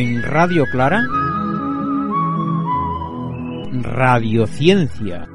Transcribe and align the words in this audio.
En 0.00 0.22
Radio 0.22 0.64
Clara, 0.70 1.02
Radiociencia. 3.82 5.28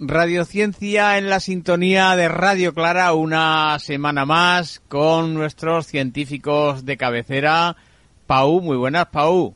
Radiociencia 0.00 1.16
en 1.16 1.28
la 1.28 1.38
sintonía 1.38 2.16
de 2.16 2.28
Radio 2.28 2.74
Clara 2.74 3.12
una 3.12 3.78
semana 3.78 4.24
más 4.24 4.82
con 4.88 5.34
nuestros 5.34 5.86
científicos 5.86 6.84
de 6.84 6.96
cabecera. 6.96 7.76
Pau, 8.26 8.60
muy 8.60 8.76
buenas, 8.76 9.06
Pau. 9.06 9.54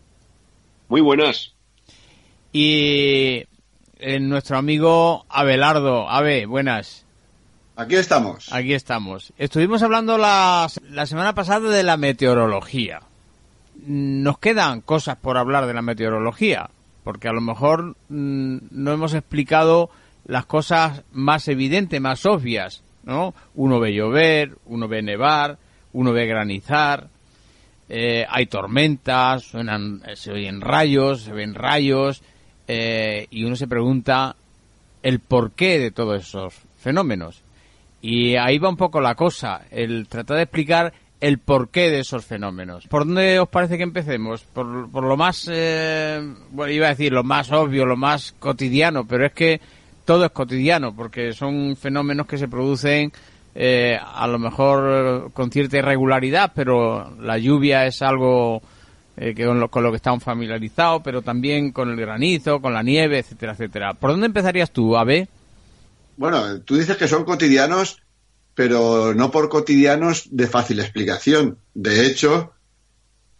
Muy 0.88 1.00
buenas. 1.00 1.53
Y 2.56 3.46
eh, 3.98 4.20
nuestro 4.20 4.56
amigo 4.56 5.26
Abelardo. 5.28 6.08
Ave, 6.08 6.46
buenas. 6.46 7.04
Aquí 7.74 7.96
estamos. 7.96 8.52
Aquí 8.52 8.74
estamos. 8.74 9.32
Estuvimos 9.38 9.82
hablando 9.82 10.18
la, 10.18 10.68
la 10.88 11.06
semana 11.06 11.34
pasada 11.34 11.68
de 11.68 11.82
la 11.82 11.96
meteorología. 11.96 13.00
Nos 13.84 14.38
quedan 14.38 14.82
cosas 14.82 15.16
por 15.16 15.36
hablar 15.36 15.66
de 15.66 15.74
la 15.74 15.82
meteorología, 15.82 16.70
porque 17.02 17.26
a 17.26 17.32
lo 17.32 17.40
mejor 17.40 17.96
mm, 18.08 18.58
no 18.70 18.92
hemos 18.92 19.14
explicado 19.14 19.90
las 20.24 20.46
cosas 20.46 21.02
más 21.10 21.48
evidentes, 21.48 22.00
más 22.00 22.24
obvias, 22.24 22.84
¿no? 23.02 23.34
Uno 23.56 23.80
ve 23.80 23.94
llover, 23.94 24.58
uno 24.66 24.86
ve 24.86 25.02
nevar, 25.02 25.58
uno 25.92 26.12
ve 26.12 26.26
granizar, 26.26 27.08
eh, 27.88 28.24
hay 28.28 28.46
tormentas, 28.46 29.42
suenan, 29.42 30.02
se 30.14 30.30
oyen 30.30 30.60
rayos, 30.60 31.22
se 31.22 31.32
ven 31.32 31.54
rayos, 31.54 32.22
eh, 32.68 33.26
y 33.30 33.44
uno 33.44 33.56
se 33.56 33.68
pregunta 33.68 34.36
el 35.02 35.20
porqué 35.20 35.78
de 35.78 35.90
todos 35.90 36.22
esos 36.22 36.54
fenómenos. 36.78 37.42
Y 38.00 38.36
ahí 38.36 38.58
va 38.58 38.68
un 38.68 38.76
poco 38.76 39.00
la 39.00 39.14
cosa, 39.14 39.62
el 39.70 40.06
tratar 40.08 40.36
de 40.36 40.42
explicar 40.42 40.92
el 41.20 41.38
porqué 41.38 41.90
de 41.90 42.00
esos 42.00 42.24
fenómenos. 42.24 42.86
¿Por 42.86 43.06
dónde 43.06 43.38
os 43.38 43.48
parece 43.48 43.78
que 43.78 43.82
empecemos? 43.82 44.42
Por, 44.44 44.90
por 44.90 45.04
lo 45.04 45.16
más, 45.16 45.48
eh, 45.50 46.20
bueno, 46.50 46.72
iba 46.72 46.86
a 46.86 46.90
decir 46.90 47.12
lo 47.12 47.24
más 47.24 47.50
obvio, 47.50 47.86
lo 47.86 47.96
más 47.96 48.34
cotidiano, 48.38 49.06
pero 49.06 49.24
es 49.24 49.32
que 49.32 49.60
todo 50.04 50.26
es 50.26 50.32
cotidiano, 50.32 50.94
porque 50.94 51.32
son 51.32 51.76
fenómenos 51.76 52.26
que 52.26 52.36
se 52.36 52.48
producen 52.48 53.10
eh, 53.54 53.98
a 54.02 54.26
lo 54.26 54.38
mejor 54.38 55.30
con 55.32 55.50
cierta 55.50 55.78
irregularidad, 55.78 56.52
pero 56.54 57.16
la 57.20 57.38
lluvia 57.38 57.86
es 57.86 58.02
algo 58.02 58.60
eh, 59.16 59.34
que 59.34 59.46
con, 59.46 59.60
lo, 59.60 59.70
con 59.70 59.82
lo 59.82 59.90
que 59.90 59.96
estamos 59.96 60.22
familiarizados, 60.22 61.02
pero 61.04 61.22
también 61.22 61.72
con 61.72 61.90
el 61.90 61.96
granizo, 61.96 62.60
con 62.60 62.72
la 62.72 62.82
nieve, 62.82 63.18
etcétera, 63.18 63.52
etcétera. 63.52 63.94
¿Por 63.94 64.10
dónde 64.10 64.26
empezarías 64.26 64.70
tú, 64.70 64.96
Abe? 64.96 65.28
Bueno, 66.16 66.60
tú 66.62 66.76
dices 66.76 66.96
que 66.96 67.08
son 67.08 67.24
cotidianos, 67.24 68.02
pero 68.54 69.14
no 69.14 69.30
por 69.30 69.48
cotidianos 69.48 70.28
de 70.30 70.46
fácil 70.46 70.80
explicación. 70.80 71.58
De 71.74 72.06
hecho, 72.06 72.52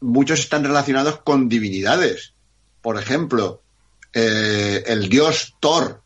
muchos 0.01 0.41
están 0.41 0.65
relacionados 0.65 1.19
con 1.21 1.49
divinidades. 1.49 2.35
Por 2.83 2.99
ejemplo, 2.99 3.63
eh, 4.13 4.85
el 4.87 5.09
dios 5.09 5.55
Thor, 5.61 6.03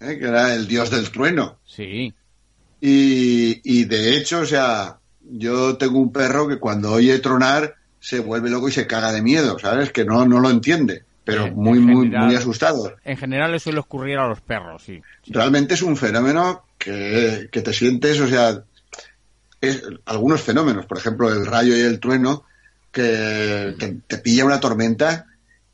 ¿eh? 0.00 0.18
que 0.18 0.26
era 0.26 0.54
el 0.54 0.66
dios 0.66 0.90
del 0.90 1.10
trueno. 1.10 1.58
Sí. 1.66 2.12
Y, 2.80 3.60
y, 3.62 3.84
de 3.84 4.16
hecho, 4.16 4.40
o 4.40 4.46
sea, 4.46 4.98
yo 5.20 5.76
tengo 5.76 5.98
un 5.98 6.12
perro 6.12 6.48
que 6.48 6.58
cuando 6.58 6.92
oye 6.92 7.18
tronar 7.18 7.76
se 8.00 8.18
vuelve 8.18 8.50
loco 8.50 8.68
y 8.68 8.72
se 8.72 8.86
caga 8.86 9.12
de 9.12 9.22
miedo, 9.22 9.58
¿sabes? 9.58 9.92
Que 9.92 10.04
no, 10.04 10.26
no 10.26 10.40
lo 10.40 10.50
entiende, 10.50 11.04
pero 11.24 11.48
muy, 11.54 11.78
muy, 11.78 12.08
muy 12.08 12.34
asustado. 12.34 12.96
En 13.04 13.16
general 13.16 13.52
le 13.52 13.60
suele 13.60 13.78
ocurrir 13.78 14.18
a 14.18 14.26
los 14.26 14.40
perros, 14.40 14.82
sí. 14.82 15.00
Sí. 15.22 15.32
Realmente 15.32 15.74
es 15.74 15.82
un 15.82 15.96
fenómeno 15.96 16.64
que, 16.78 17.48
que 17.52 17.60
te 17.60 17.72
sientes, 17.72 18.18
o 18.20 18.28
sea, 18.28 18.64
es, 19.60 19.82
algunos 20.06 20.40
fenómenos, 20.40 20.86
por 20.86 20.98
ejemplo, 20.98 21.30
el 21.30 21.44
rayo 21.46 21.76
y 21.76 21.80
el 21.80 22.00
trueno, 22.00 22.44
que 22.90 23.76
te, 23.78 23.98
te 24.06 24.18
pilla 24.18 24.46
una 24.46 24.58
tormenta 24.58 25.26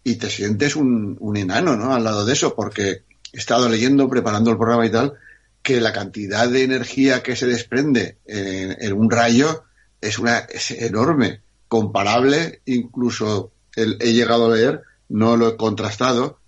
y 0.03 0.17
te 0.17 0.29
sientes 0.29 0.77
un, 0.77 1.17
un 1.21 1.37
enano, 1.37 1.77
¿no? 1.77 1.95
Al 1.95 2.05
lado 2.05 2.27
de 2.27 2.33
eso, 2.33 2.55
porque 2.55 3.03
he 3.33 3.39
estado 3.39 3.69
leyendo, 3.69 4.09
preparando 4.09 4.51
el 4.51 4.59
programa 4.59 4.85
y 4.85 4.91
tal, 4.91 5.15
que 5.63 5.81
la 5.81 5.93
cantidad 5.93 6.49
de 6.49 6.65
energía 6.65 7.23
que 7.23 7.37
se 7.37 7.47
desprende 7.47 8.19
en, 8.27 8.77
en 8.81 8.93
un 8.93 9.11
rayo 9.11 9.65
es 10.01 10.19
una 10.19 10.39
es 10.39 10.71
enorme, 10.71 11.41
comparable, 11.69 12.61
incluso 12.67 13.51
el- 13.75 13.97
he 14.01 14.13
llegado 14.13 14.47
a 14.47 14.57
leer, 14.57 14.83
no 15.09 15.37
lo 15.37 15.49
he 15.49 15.57
contrastado, 15.57 16.39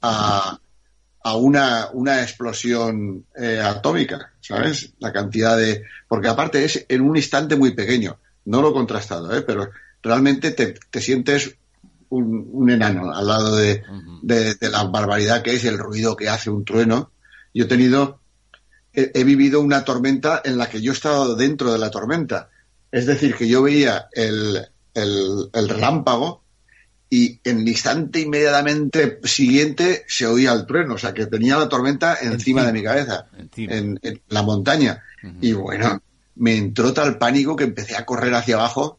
a, 0.00 0.58
a 1.24 1.36
una, 1.36 1.88
una 1.92 2.22
explosión 2.22 3.24
eh, 3.36 3.60
atómica, 3.64 4.32
¿sabes? 4.40 4.92
La 4.98 5.12
cantidad 5.12 5.56
de... 5.56 5.84
Porque 6.08 6.28
aparte 6.28 6.64
es 6.64 6.84
en 6.88 7.02
un 7.02 7.16
instante 7.16 7.54
muy 7.56 7.72
pequeño. 7.74 8.18
No 8.46 8.60
lo 8.60 8.70
he 8.70 8.72
contrastado, 8.72 9.32
¿eh? 9.36 9.42
Pero 9.42 9.70
realmente 10.02 10.50
te, 10.50 10.74
te 10.90 11.00
sientes 11.00 11.54
un, 12.08 12.48
un 12.52 12.70
enano 12.70 13.14
al 13.14 13.26
lado 13.26 13.54
de, 13.56 13.84
Ujú. 13.88 14.18
de, 14.22 14.54
de 14.56 14.70
la 14.70 14.82
barbaridad 14.84 15.42
que 15.42 15.54
es 15.54 15.64
el 15.64 15.78
ruido 15.78 16.16
que 16.16 16.28
hace 16.28 16.50
un 16.50 16.64
trueno. 16.64 17.12
Yo 17.54 17.64
he 17.64 17.68
tenido... 17.68 18.18
He, 18.94 19.12
he 19.14 19.24
vivido 19.24 19.60
una 19.60 19.84
tormenta 19.84 20.42
en 20.44 20.58
la 20.58 20.68
que 20.68 20.82
yo 20.82 20.90
he 20.92 20.94
estado 20.94 21.36
dentro 21.36 21.72
de 21.72 21.78
la 21.78 21.90
tormenta. 21.90 22.50
Es 22.92 23.06
decir, 23.06 23.34
que 23.34 23.48
yo 23.48 23.62
veía 23.62 24.08
el, 24.12 24.64
el, 24.94 25.50
el 25.52 25.68
relámpago 25.68 26.44
y 27.10 27.40
en 27.44 27.60
el 27.60 27.68
instante 27.68 28.20
inmediatamente 28.20 29.18
siguiente 29.24 30.04
se 30.06 30.26
oía 30.26 30.52
el 30.52 30.66
trueno, 30.66 30.94
o 30.94 30.98
sea 30.98 31.12
que 31.12 31.26
tenía 31.26 31.58
la 31.58 31.68
tormenta 31.68 32.16
encima, 32.22 32.64
de 32.64 32.72
mi 32.72 32.82
cabeza, 32.82 33.26
en, 33.56 33.98
en 34.02 34.22
la 34.28 34.42
montaña. 34.42 35.02
Y 35.40 35.52
bueno, 35.52 36.00
me 36.36 36.56
entró 36.56 36.92
tal 36.92 37.18
pánico 37.18 37.56
que 37.56 37.64
empecé 37.64 37.96
a 37.96 38.06
correr 38.06 38.34
hacia 38.34 38.54
abajo. 38.54 38.98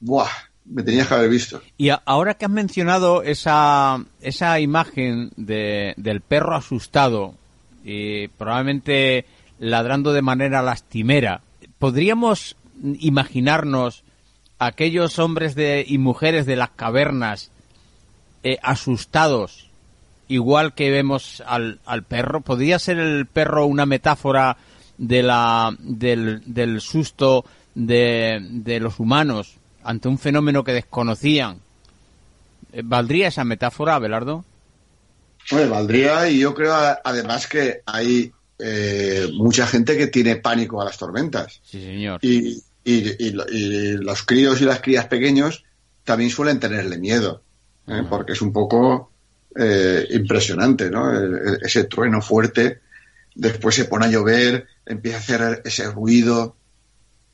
¡Buah! 0.00 0.28
Me 0.64 0.82
tenías 0.82 1.08
que 1.08 1.14
haber 1.14 1.30
visto. 1.30 1.60
Y 1.76 1.90
ahora 2.04 2.34
que 2.34 2.44
has 2.44 2.50
mencionado 2.50 3.22
esa, 3.22 4.04
esa 4.20 4.60
imagen 4.60 5.30
de, 5.36 5.94
del 5.96 6.20
perro 6.20 6.54
asustado 6.54 7.34
y 7.84 8.28
probablemente 8.28 9.24
ladrando 9.58 10.12
de 10.12 10.22
manera 10.22 10.62
lastimera, 10.62 11.42
¿podríamos 11.78 12.56
imaginarnos 12.82 14.04
aquellos 14.58 15.18
hombres 15.18 15.54
de, 15.54 15.84
y 15.86 15.98
mujeres 15.98 16.46
de 16.46 16.56
las 16.56 16.70
cavernas 16.70 17.50
eh, 18.42 18.58
asustados, 18.62 19.68
igual 20.28 20.74
que 20.74 20.90
vemos 20.90 21.42
al, 21.46 21.80
al 21.84 22.02
perro? 22.02 22.40
¿Podría 22.40 22.78
ser 22.78 22.98
el 22.98 23.26
perro 23.26 23.66
una 23.66 23.86
metáfora 23.86 24.56
de 24.98 25.22
la, 25.22 25.74
del, 25.78 26.42
del 26.46 26.80
susto 26.80 27.44
de, 27.74 28.38
de 28.50 28.80
los 28.80 29.00
humanos 29.00 29.56
ante 29.82 30.08
un 30.08 30.18
fenómeno 30.18 30.64
que 30.64 30.72
desconocían? 30.72 31.58
Eh, 32.72 32.82
¿Valdría 32.84 33.28
esa 33.28 33.44
metáfora, 33.44 33.96
Abelardo? 33.96 34.44
Bueno, 35.50 35.70
valdría 35.72 36.28
y 36.28 36.38
yo 36.38 36.54
creo 36.54 36.72
además 37.04 37.46
que 37.48 37.82
hay 37.84 38.32
eh, 38.58 39.28
mucha 39.34 39.66
gente 39.66 39.96
que 39.96 40.06
tiene 40.06 40.36
pánico 40.36 40.80
a 40.80 40.84
las 40.84 40.96
tormentas. 40.96 41.60
Sí, 41.64 41.82
señor. 41.82 42.20
Y, 42.22 42.62
y- 42.84 43.10
y 43.26 43.34
y 43.50 43.92
los 43.96 44.22
críos 44.22 44.60
y 44.60 44.64
las 44.64 44.80
crías 44.80 45.06
pequeños 45.06 45.64
también 46.04 46.30
suelen 46.30 46.58
tenerle 46.60 46.98
miedo, 46.98 47.42
¿eh? 47.86 48.02
Porque 48.08 48.32
es 48.32 48.42
un 48.42 48.52
poco 48.52 49.10
eh, 49.54 50.06
impresionante, 50.12 50.90
¿no? 50.90 51.10
El- 51.16 51.34
el- 51.34 51.58
ese 51.62 51.84
trueno 51.84 52.22
fuerte, 52.22 52.80
después 53.34 53.74
se 53.74 53.84
pone 53.84 54.06
a 54.06 54.10
llover, 54.10 54.66
empieza 54.86 55.18
a 55.18 55.20
hacer 55.20 55.62
ese 55.66 55.90
ruido. 55.90 56.56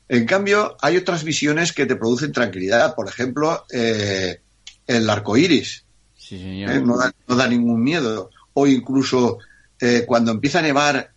En 0.09 0.25
cambio, 0.25 0.75
hay 0.81 0.97
otras 0.97 1.23
visiones 1.23 1.71
que 1.71 1.85
te 1.85 1.95
producen 1.95 2.31
tranquilidad, 2.33 2.93
por 2.95 3.07
ejemplo, 3.07 3.65
eh, 3.71 4.41
el 4.87 5.09
arco 5.09 5.37
iris. 5.37 5.85
Sí, 6.17 6.37
señor. 6.39 6.71
¿eh? 6.71 6.81
no, 6.81 6.97
da, 6.97 7.13
no 7.27 7.35
da 7.35 7.47
ningún 7.47 7.81
miedo. 7.83 8.29
O 8.53 8.67
incluso 8.67 9.37
eh, 9.79 10.03
cuando 10.05 10.31
empieza 10.31 10.59
a 10.59 10.63
nevar, 10.63 11.11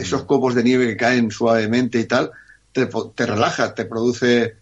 esos 0.00 0.24
copos 0.24 0.54
de 0.54 0.64
nieve 0.64 0.86
que 0.88 0.96
caen 0.96 1.30
suavemente 1.30 1.98
y 2.00 2.04
tal, 2.06 2.32
te, 2.72 2.88
te 3.14 3.26
relaja, 3.26 3.74
te 3.74 3.84
produce. 3.84 4.56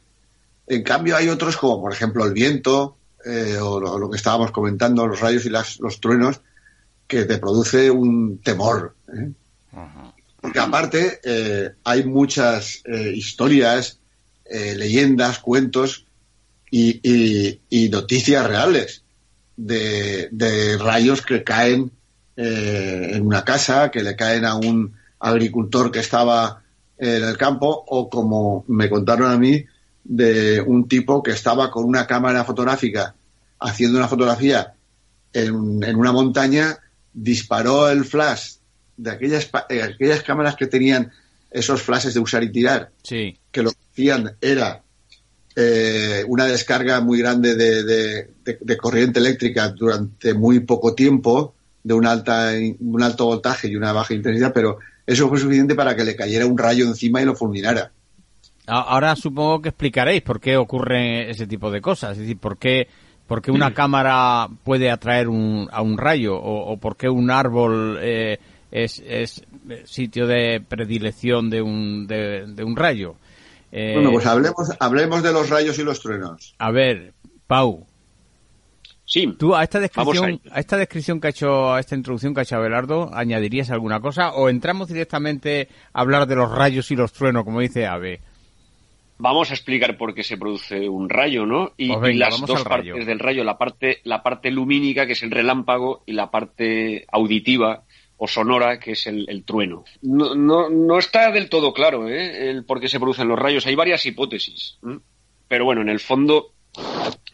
En 0.66 0.82
cambio, 0.82 1.16
hay 1.16 1.28
otros 1.28 1.56
como, 1.56 1.80
por 1.80 1.92
ejemplo, 1.92 2.24
el 2.24 2.32
viento, 2.32 2.96
eh, 3.24 3.58
o 3.60 3.80
lo, 3.80 3.98
lo 3.98 4.10
que 4.10 4.16
estábamos 4.16 4.50
comentando, 4.50 5.06
los 5.06 5.20
rayos 5.20 5.44
y 5.46 5.50
las- 5.50 5.78
los 5.80 6.00
truenos, 6.00 6.40
que 7.06 7.24
te 7.24 7.38
produce 7.38 7.90
un 7.90 8.38
temor. 8.38 8.94
¿eh? 9.14 9.30
Ajá. 9.72 10.14
Porque 10.40 10.60
aparte 10.60 11.20
eh, 11.24 11.70
hay 11.84 12.04
muchas 12.04 12.82
historias, 13.14 13.98
leyendas, 14.50 15.40
cuentos 15.40 16.06
y, 16.70 17.00
y- 17.02 17.60
y 17.68 17.88
noticias 17.90 18.46
reales 18.46 19.02
de, 19.56 20.28
de 20.32 20.78
rayos 20.78 21.20
que 21.22 21.42
caen 21.44 21.90
en 22.36 23.26
una 23.26 23.44
casa, 23.44 23.90
que 23.90 24.02
le 24.02 24.14
caen 24.16 24.44
a 24.44 24.54
un 24.54 24.94
agricultor 25.18 25.90
que 25.90 25.98
estaba 25.98 26.62
en 26.98 27.24
el 27.24 27.36
campo, 27.36 27.84
o 27.86 28.08
como 28.10 28.64
me 28.68 28.88
contaron 28.90 29.30
a 29.30 29.38
mí, 29.38 29.64
de 30.04 30.60
un 30.60 30.88
tipo 30.88 31.22
que 31.22 31.32
estaba 31.32 31.70
con 31.70 31.84
una 31.84 32.06
cámara 32.06 32.44
fotográfica 32.44 33.14
haciendo 33.60 33.98
una 33.98 34.08
fotografía 34.08 34.74
en, 35.32 35.82
en 35.82 35.96
una 35.96 36.12
montaña, 36.12 36.78
disparó 37.12 37.88
el 37.90 38.04
flash 38.04 38.54
de 38.96 39.10
aquellas, 39.10 39.48
eh, 39.68 39.82
aquellas 39.82 40.22
cámaras 40.22 40.56
que 40.56 40.66
tenían 40.66 41.12
esos 41.50 41.82
flashes 41.82 42.14
de 42.14 42.20
usar 42.20 42.42
y 42.42 42.50
tirar, 42.52 42.90
Sí. 43.02 43.38
que 43.50 43.62
lo 43.62 43.70
que 43.70 43.78
hacían 43.92 44.36
era 44.40 44.82
eh, 45.56 46.24
una 46.28 46.46
descarga 46.46 47.00
muy 47.00 47.18
grande 47.18 47.54
de, 47.56 47.82
de- 47.82 48.30
de- 48.44 48.58
de 48.60 48.76
corriente 48.76 49.18
eléctrica 49.18 49.68
durante 49.68 50.32
muy 50.34 50.60
poco 50.60 50.94
tiempo, 50.94 51.54
de 51.82 51.94
un, 51.94 52.06
alta, 52.06 52.52
un 52.80 53.02
alto 53.02 53.26
voltaje 53.26 53.68
y 53.68 53.76
una 53.76 53.92
baja 53.92 54.14
intensidad, 54.14 54.52
pero 54.52 54.78
eso 55.06 55.28
fue 55.28 55.38
suficiente 55.38 55.74
para 55.74 55.96
que 55.96 56.04
le 56.04 56.16
cayera 56.16 56.46
un 56.46 56.58
rayo 56.58 56.84
encima 56.86 57.22
y 57.22 57.24
lo 57.24 57.34
fulminara. 57.34 57.90
Ahora 58.66 59.16
supongo 59.16 59.62
que 59.62 59.70
explicaréis 59.70 60.20
por 60.22 60.40
qué 60.40 60.56
ocurre 60.58 61.30
ese 61.30 61.46
tipo 61.46 61.70
de 61.70 61.80
cosas. 61.80 62.12
Es 62.12 62.18
decir, 62.18 62.36
por 62.36 62.58
qué, 62.58 62.86
por 63.26 63.40
qué 63.40 63.50
una 63.50 63.72
cámara 63.72 64.46
puede 64.62 64.90
atraer 64.90 65.28
un, 65.28 65.68
a 65.72 65.80
un 65.80 65.96
rayo 65.96 66.36
o, 66.36 66.72
o 66.72 66.76
por 66.76 66.96
qué 66.96 67.08
un 67.08 67.30
árbol 67.30 67.98
eh, 68.02 68.38
es, 68.70 69.02
es 69.06 69.42
sitio 69.84 70.26
de 70.26 70.60
predilección 70.60 71.48
de 71.48 71.62
un, 71.62 72.06
de, 72.06 72.44
de 72.46 72.62
un 72.64 72.76
rayo. 72.76 73.14
Eh, 73.72 73.92
Bueno, 73.94 74.12
pues 74.12 74.26
hablemos, 74.26 74.68
hablemos 74.78 75.22
de 75.22 75.32
los 75.32 75.48
rayos 75.48 75.78
y 75.78 75.82
los 75.84 76.00
truenos. 76.00 76.54
a 76.58 76.70
ver, 76.70 77.14
Pau, 77.46 77.86
Sí, 79.08 79.26
tú 79.38 79.54
a 79.54 79.62
esta 79.62 79.80
descripción, 79.80 80.38
a 80.50 80.60
esta 80.60 80.76
descripción 80.76 81.18
que 81.18 81.28
ha 81.28 81.30
hecho, 81.30 81.72
a 81.72 81.80
esta 81.80 81.96
introducción 81.96 82.34
que 82.34 82.40
ha 82.40 82.42
hecho 82.42 82.56
Abelardo, 82.56 83.08
¿añadirías 83.14 83.70
alguna 83.70 84.00
cosa 84.00 84.34
o 84.34 84.50
entramos 84.50 84.88
directamente 84.88 85.68
a 85.94 86.02
hablar 86.02 86.26
de 86.26 86.36
los 86.36 86.52
rayos 86.52 86.90
y 86.90 86.96
los 86.96 87.14
truenos, 87.14 87.44
como 87.44 87.60
dice 87.60 87.86
Ave? 87.86 88.20
vamos 89.18 89.50
a 89.50 89.54
explicar 89.54 89.96
por 89.96 90.14
qué 90.14 90.22
se 90.22 90.36
produce 90.36 90.88
un 90.88 91.08
rayo, 91.08 91.44
¿no? 91.44 91.72
Y, 91.76 91.88
Pues 91.88 92.00
venga, 92.00 92.14
y 92.14 92.18
las 92.18 92.40
dos 92.40 92.64
rayo. 92.64 92.92
partes 92.92 93.06
del 93.06 93.18
rayo, 93.18 93.44
la 93.44 93.58
parte, 93.58 94.00
la 94.04 94.22
parte 94.22 94.50
lumínica, 94.50 95.06
que 95.06 95.12
es 95.12 95.22
el 95.22 95.30
relámpago, 95.30 96.02
y 96.06 96.12
la 96.12 96.30
parte 96.30 97.04
auditiva 97.10 97.82
o 98.16 98.28
sonora, 98.28 98.78
que 98.78 98.92
es 98.92 99.06
el, 99.06 99.26
el 99.28 99.44
trueno. 99.44 99.84
No, 100.02 100.34
no, 100.34 100.68
no 100.68 100.98
está 100.98 101.30
del 101.30 101.48
todo 101.48 101.72
claro 101.72 102.08
¿eh? 102.08 102.50
el 102.50 102.64
por 102.64 102.80
qué 102.80 102.88
se 102.88 102.98
producen 102.98 103.28
los 103.28 103.38
rayos. 103.38 103.66
Hay 103.66 103.74
varias 103.74 104.04
hipótesis. 104.06 104.78
Pero 105.46 105.64
bueno, 105.64 105.82
en 105.82 105.88
el 105.88 106.00
fondo, 106.00 106.52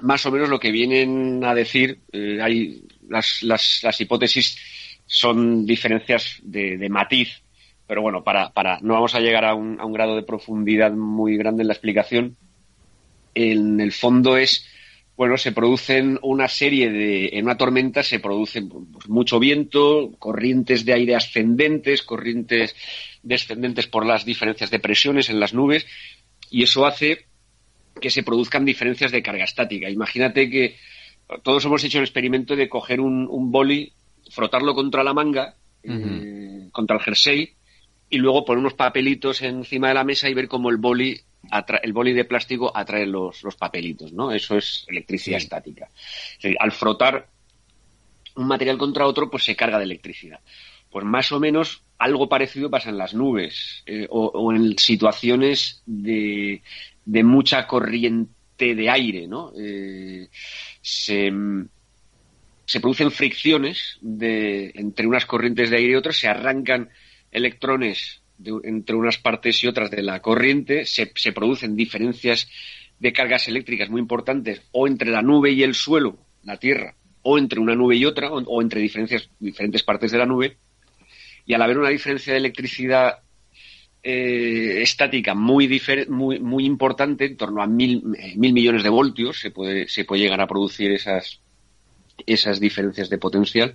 más 0.00 0.26
o 0.26 0.30
menos 0.30 0.48
lo 0.48 0.60
que 0.60 0.70
vienen 0.70 1.44
a 1.44 1.54
decir, 1.54 2.00
eh, 2.12 2.38
hay 2.42 2.84
las, 3.08 3.42
las, 3.42 4.00
hipótesis 4.00 4.58
son 5.06 5.66
diferencias 5.66 6.40
de, 6.42 6.88
matiz, 6.88 7.42
pero 7.86 8.02
bueno, 8.02 8.22
para, 8.24 8.50
para 8.50 8.80
no 8.80 8.94
vamos 8.94 9.14
a 9.14 9.20
llegar 9.20 9.44
a 9.44 9.54
un, 9.54 9.80
a 9.80 9.84
un 9.84 9.92
grado 9.92 10.16
de 10.16 10.22
profundidad 10.22 10.92
muy 10.92 11.36
grande 11.36 11.62
en 11.62 11.68
la 11.68 11.74
explicación. 11.74 12.36
En 13.34 13.80
el 13.80 13.92
fondo 13.92 14.36
es, 14.36 14.66
bueno, 15.16 15.36
se 15.36 15.52
producen 15.52 16.18
una 16.22 16.48
serie 16.48 16.90
de, 16.90 17.30
en 17.32 17.44
una 17.44 17.56
tormenta 17.56 18.02
se 18.02 18.20
producen 18.20 18.68
pues, 18.68 19.08
mucho 19.08 19.38
viento, 19.38 20.12
corrientes 20.18 20.84
de 20.84 20.92
aire 20.92 21.14
ascendentes, 21.14 22.02
corrientes 22.02 22.74
descendentes 23.22 23.86
por 23.86 24.06
las 24.06 24.24
diferencias 24.24 24.70
de 24.70 24.80
presiones 24.80 25.30
en 25.30 25.40
las 25.40 25.54
nubes, 25.54 25.86
y 26.50 26.62
eso 26.62 26.86
hace 26.86 27.26
que 28.00 28.10
se 28.10 28.22
produzcan 28.22 28.64
diferencias 28.64 29.12
de 29.12 29.22
carga 29.22 29.44
estática. 29.44 29.88
Imagínate 29.90 30.50
que 30.50 30.76
todos 31.42 31.64
hemos 31.64 31.82
hecho 31.84 31.98
el 31.98 32.04
experimento 32.04 32.54
de 32.56 32.68
coger 32.68 33.00
un, 33.00 33.26
un 33.30 33.50
boli, 33.50 33.92
frotarlo 34.30 34.74
contra 34.74 35.02
la 35.04 35.14
manga, 35.14 35.54
eh, 35.82 36.68
contra 36.72 36.96
el 36.96 37.02
jersey, 37.02 37.52
y 38.10 38.18
luego 38.18 38.44
poner 38.44 38.60
unos 38.60 38.74
papelitos 38.74 39.42
encima 39.42 39.88
de 39.88 39.94
la 39.94 40.04
mesa 40.04 40.28
y 40.28 40.34
ver 40.34 40.48
cómo 40.48 40.70
el 40.70 40.76
boli, 40.76 41.18
atra- 41.50 41.80
el 41.82 41.92
boli 41.92 42.12
de 42.12 42.24
plástico 42.24 42.70
atrae 42.76 43.06
los, 43.06 43.42
los 43.42 43.56
papelitos, 43.56 44.12
¿no? 44.12 44.30
Eso 44.32 44.56
es 44.56 44.84
electricidad 44.88 45.38
Sí. 45.38 45.44
estática. 45.44 45.88
Es 45.94 46.42
decir, 46.42 46.56
al 46.60 46.72
frotar 46.72 47.28
un 48.36 48.46
material 48.46 48.76
contra 48.78 49.06
otro, 49.06 49.30
pues 49.30 49.44
se 49.44 49.56
carga 49.56 49.78
de 49.78 49.84
electricidad. 49.84 50.40
Pues 50.90 51.04
más 51.04 51.32
o 51.32 51.40
menos 51.40 51.82
algo 51.98 52.28
parecido 52.28 52.70
pasa 52.70 52.90
en 52.90 52.98
las 52.98 53.14
nubes 53.14 53.82
eh, 53.86 54.06
o, 54.10 54.26
o 54.26 54.52
en 54.52 54.76
situaciones 54.78 55.82
de, 55.86 56.62
de 57.04 57.22
mucha 57.22 57.66
corriente 57.66 58.74
de 58.74 58.90
aire, 58.90 59.26
¿no? 59.26 59.52
Eh, 59.58 60.28
se, 60.80 61.32
se 62.64 62.80
producen 62.80 63.10
fricciones 63.10 63.98
de, 64.00 64.72
entre 64.74 65.06
unas 65.06 65.26
corrientes 65.26 65.70
de 65.70 65.76
aire 65.76 65.92
y 65.92 65.96
otras, 65.96 66.16
se 66.16 66.28
arrancan 66.28 66.88
electrones 67.30 68.22
de- 68.38 68.60
entre 68.64 68.96
unas 68.96 69.18
partes 69.18 69.62
y 69.62 69.66
otras 69.66 69.90
de 69.90 70.02
la 70.02 70.20
corriente, 70.20 70.86
se, 70.86 71.12
se 71.14 71.32
producen 71.32 71.76
diferencias 71.76 72.48
de 72.98 73.12
cargas 73.12 73.48
eléctricas 73.48 73.90
muy 73.90 74.00
importantes 74.00 74.62
o 74.72 74.86
entre 74.86 75.10
la 75.10 75.20
nube 75.20 75.50
y 75.50 75.62
el 75.62 75.74
suelo, 75.74 76.16
la 76.44 76.56
Tierra, 76.58 76.94
o 77.22 77.38
entre 77.38 77.60
una 77.60 77.74
nube 77.74 77.96
y 77.96 78.04
otra, 78.04 78.30
o, 78.30 78.38
o 78.40 78.62
entre 78.62 78.80
diferencias, 78.80 79.28
diferentes 79.40 79.82
partes 79.82 80.12
de 80.12 80.18
la 80.18 80.26
nube, 80.26 80.56
y 81.44 81.54
al 81.54 81.62
haber 81.62 81.78
una 81.78 81.90
diferencia 81.90 82.32
de 82.32 82.38
electricidad 82.38 83.18
eh, 84.04 84.82
estática 84.82 85.34
muy, 85.34 85.66
difer- 85.66 86.08
muy, 86.08 86.38
muy 86.38 86.64
importante, 86.66 87.24
en 87.24 87.36
torno 87.36 87.62
a 87.62 87.66
mil, 87.66 88.02
eh, 88.18 88.34
mil 88.36 88.52
millones 88.52 88.82
de 88.82 88.90
voltios, 88.90 89.40
se 89.40 89.50
puede, 89.50 89.88
se 89.88 90.04
puede 90.04 90.22
llegar 90.22 90.40
a 90.40 90.46
producir 90.46 90.92
esas, 90.92 91.40
esas 92.26 92.60
diferencias 92.60 93.08
de 93.10 93.18
potencial, 93.18 93.74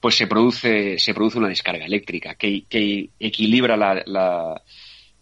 pues 0.00 0.16
se 0.16 0.26
produce, 0.26 0.98
se 0.98 1.14
produce 1.14 1.38
una 1.38 1.48
descarga 1.48 1.86
eléctrica 1.86 2.34
que, 2.34 2.64
que 2.68 3.08
equilibra 3.18 3.76
la, 3.76 4.02
la, 4.06 4.62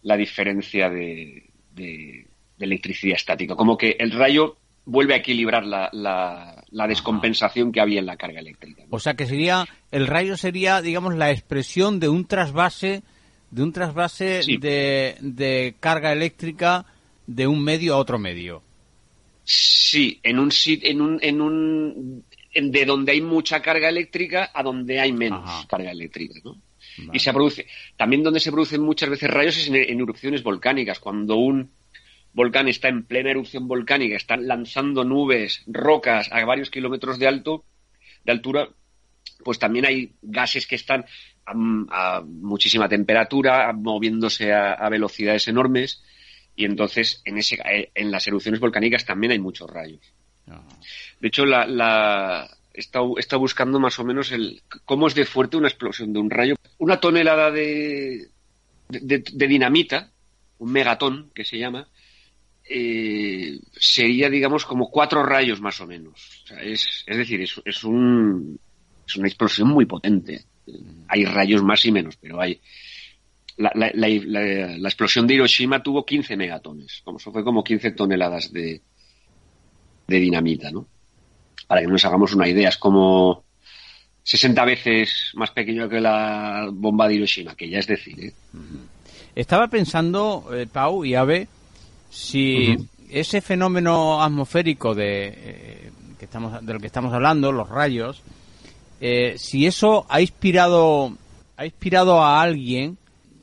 la 0.02 0.16
diferencia 0.16 0.90
de, 0.90 1.44
de- 1.72 2.26
de 2.58 2.64
electricidad 2.66 3.16
estática. 3.16 3.54
Como 3.56 3.76
que 3.78 3.96
el 3.98 4.10
rayo 4.12 4.56
vuelve 4.84 5.14
a 5.14 5.18
equilibrar 5.18 5.64
la, 5.64 5.88
la, 5.92 6.64
la 6.70 6.86
descompensación 6.88 7.70
que 7.72 7.80
había 7.80 8.00
en 8.00 8.06
la 8.06 8.16
carga 8.16 8.40
eléctrica. 8.40 8.82
O 8.90 8.98
sea 8.98 9.14
que 9.14 9.26
sería, 9.26 9.64
el 9.92 10.06
rayo 10.08 10.36
sería, 10.36 10.82
digamos, 10.82 11.14
la 11.14 11.30
expresión 11.30 12.00
de 12.00 12.08
un 12.08 12.26
trasvase, 12.26 13.02
de 13.52 13.62
un 13.62 13.72
trasvase 13.72 14.42
Sí. 14.42 14.56
de, 14.56 15.14
de 15.20 15.74
carga 15.78 16.12
eléctrica 16.12 16.84
de 17.26 17.46
un 17.46 17.62
medio 17.62 17.94
a 17.94 17.98
otro 17.98 18.18
medio. 18.18 18.62
Sí, 19.44 20.18
en 20.22 20.38
un 20.38 20.50
en 20.66 21.00
un, 21.00 21.18
en 21.22 21.40
un 21.40 22.24
en- 22.52 22.70
de 22.72 22.84
donde 22.84 23.12
hay 23.12 23.20
mucha 23.20 23.60
carga 23.62 23.88
eléctrica 23.88 24.50
a 24.52 24.62
donde 24.62 25.00
hay 25.00 25.12
menos 25.12 25.42
Ajá. 25.44 25.66
carga 25.68 25.90
eléctrica, 25.90 26.34
¿no? 26.44 26.56
Vale. 26.98 27.10
Y 27.14 27.18
se 27.20 27.32
produce. 27.32 27.66
También 27.96 28.22
donde 28.22 28.40
se 28.40 28.50
producen 28.52 28.82
muchas 28.82 29.08
veces 29.08 29.30
rayos 29.30 29.56
es 29.56 29.68
en, 29.68 29.76
en 29.76 29.98
erupciones 30.00 30.42
volcánicas. 30.42 30.98
Cuando 30.98 31.36
un 31.36 31.70
volcán 32.34 32.68
está 32.68 32.88
en 32.88 33.04
plena 33.04 33.30
erupción 33.30 33.66
volcánica, 33.68 34.16
están 34.16 34.46
lanzando 34.46 35.04
nubes, 35.04 35.62
rocas 35.66 36.28
a 36.32 36.44
varios 36.44 36.70
kilómetros 36.70 37.18
de 37.18 37.26
alto, 37.28 37.64
de 38.24 38.32
altura, 38.32 38.68
pues 39.44 39.58
también 39.58 39.86
hay 39.86 40.12
gases 40.22 40.66
que 40.66 40.76
están 40.76 41.04
a, 41.46 41.52
a 42.16 42.20
muchísima 42.22 42.88
temperatura, 42.88 43.68
a- 43.68 43.72
moviéndose 43.72 44.52
a, 44.52 44.72
a 44.74 44.88
velocidades 44.88 45.48
enormes, 45.48 46.02
y 46.54 46.64
entonces 46.64 47.22
en, 47.24 47.38
ese, 47.38 47.58
en 47.94 48.10
las 48.10 48.26
erupciones 48.26 48.60
volcánicas 48.60 49.04
también 49.04 49.32
hay 49.32 49.38
muchos 49.38 49.70
rayos. 49.70 50.00
Ajá. 50.46 50.62
De 51.20 51.28
hecho, 51.28 51.46
la, 51.46 51.66
la 51.66 52.48
estado 52.74 53.38
buscando 53.38 53.78
más 53.78 53.98
o 53.98 54.04
menos 54.04 54.32
el 54.32 54.62
cómo 54.84 55.06
es 55.06 55.14
de 55.14 55.24
fuerte 55.24 55.56
una 55.56 55.68
explosión 55.68 56.12
de 56.12 56.18
un 56.18 56.30
rayo. 56.30 56.54
Una 56.78 56.98
tonelada 57.00 57.50
de, 57.50 58.28
de, 58.88 59.00
de- 59.00 59.24
de 59.32 59.46
dinamita, 59.46 60.10
un 60.58 60.72
megatón 60.72 61.30
que 61.34 61.44
se 61.44 61.58
llama, 61.58 61.88
eh, 62.68 63.58
sería, 63.72 64.30
digamos, 64.30 64.64
como 64.64 64.90
cuatro 64.90 65.22
rayos 65.22 65.60
más 65.60 65.80
o 65.80 65.86
menos. 65.86 66.42
O 66.44 66.46
sea, 66.48 66.58
es, 66.62 67.04
es 67.06 67.16
decir, 67.16 67.40
es, 67.42 67.60
es, 67.64 67.84
un, 67.84 68.58
es 69.06 69.16
una 69.16 69.28
explosión 69.28 69.68
muy 69.68 69.86
potente. 69.86 70.44
Hay 71.08 71.24
rayos 71.24 71.62
más 71.62 71.84
y 71.84 71.92
menos, 71.92 72.16
pero 72.16 72.40
hay. 72.40 72.60
La, 73.56 73.70
la, 73.74 73.90
la, 73.94 74.08
la- 74.08 74.78
la 74.78 74.88
explosión 74.88 75.26
de 75.26 75.34
Hiroshima 75.34 75.82
tuvo 75.82 76.04
15 76.06 76.36
megatones. 76.36 77.00
Como, 77.04 77.18
eso 77.18 77.30
fue 77.32 77.44
como 77.44 77.62
15 77.62 77.90
toneladas 77.92 78.52
de, 78.52 78.80
de 80.06 80.16
dinamita, 80.20 80.70
¿no? 80.70 80.86
Para 81.66 81.80
que 81.82 81.86
nos 81.86 82.04
hagamos 82.04 82.32
una 82.34 82.48
idea, 82.48 82.68
es 82.70 82.76
como 82.78 83.44
60 84.24 84.64
veces 84.64 85.30
más 85.34 85.50
pequeño 85.50 85.88
que 85.88 86.00
la 86.00 86.68
bomba 86.72 87.08
de 87.08 87.14
Hiroshima, 87.16 87.54
que 87.54 87.68
ya 87.68 87.78
es 87.78 87.86
decir, 87.86 88.18
¿eh? 88.24 88.32
Estaba 89.34 89.68
pensando, 89.68 90.48
eh, 90.54 90.66
Pau 90.70 91.04
y 91.04 91.14
Ave, 91.14 91.48
si 92.10 92.76
ese 93.10 93.40
fenómeno 93.40 94.22
atmosférico 94.22 94.94
de, 94.94 95.28
eh, 95.36 95.90
que 96.18 96.24
estamos, 96.26 96.64
del 96.64 96.80
que 96.80 96.86
estamos 96.86 97.12
hablando, 97.14 97.50
los 97.52 97.68
rayos, 97.68 98.22
eh, 99.02 99.34
si 99.36 99.66
eso 99.66 100.06
ha 100.08 100.20
inspirado, 100.20 101.16
ha 101.56 101.66
inspirado 101.66 102.22
a 102.22 102.40
alguien 102.40 102.96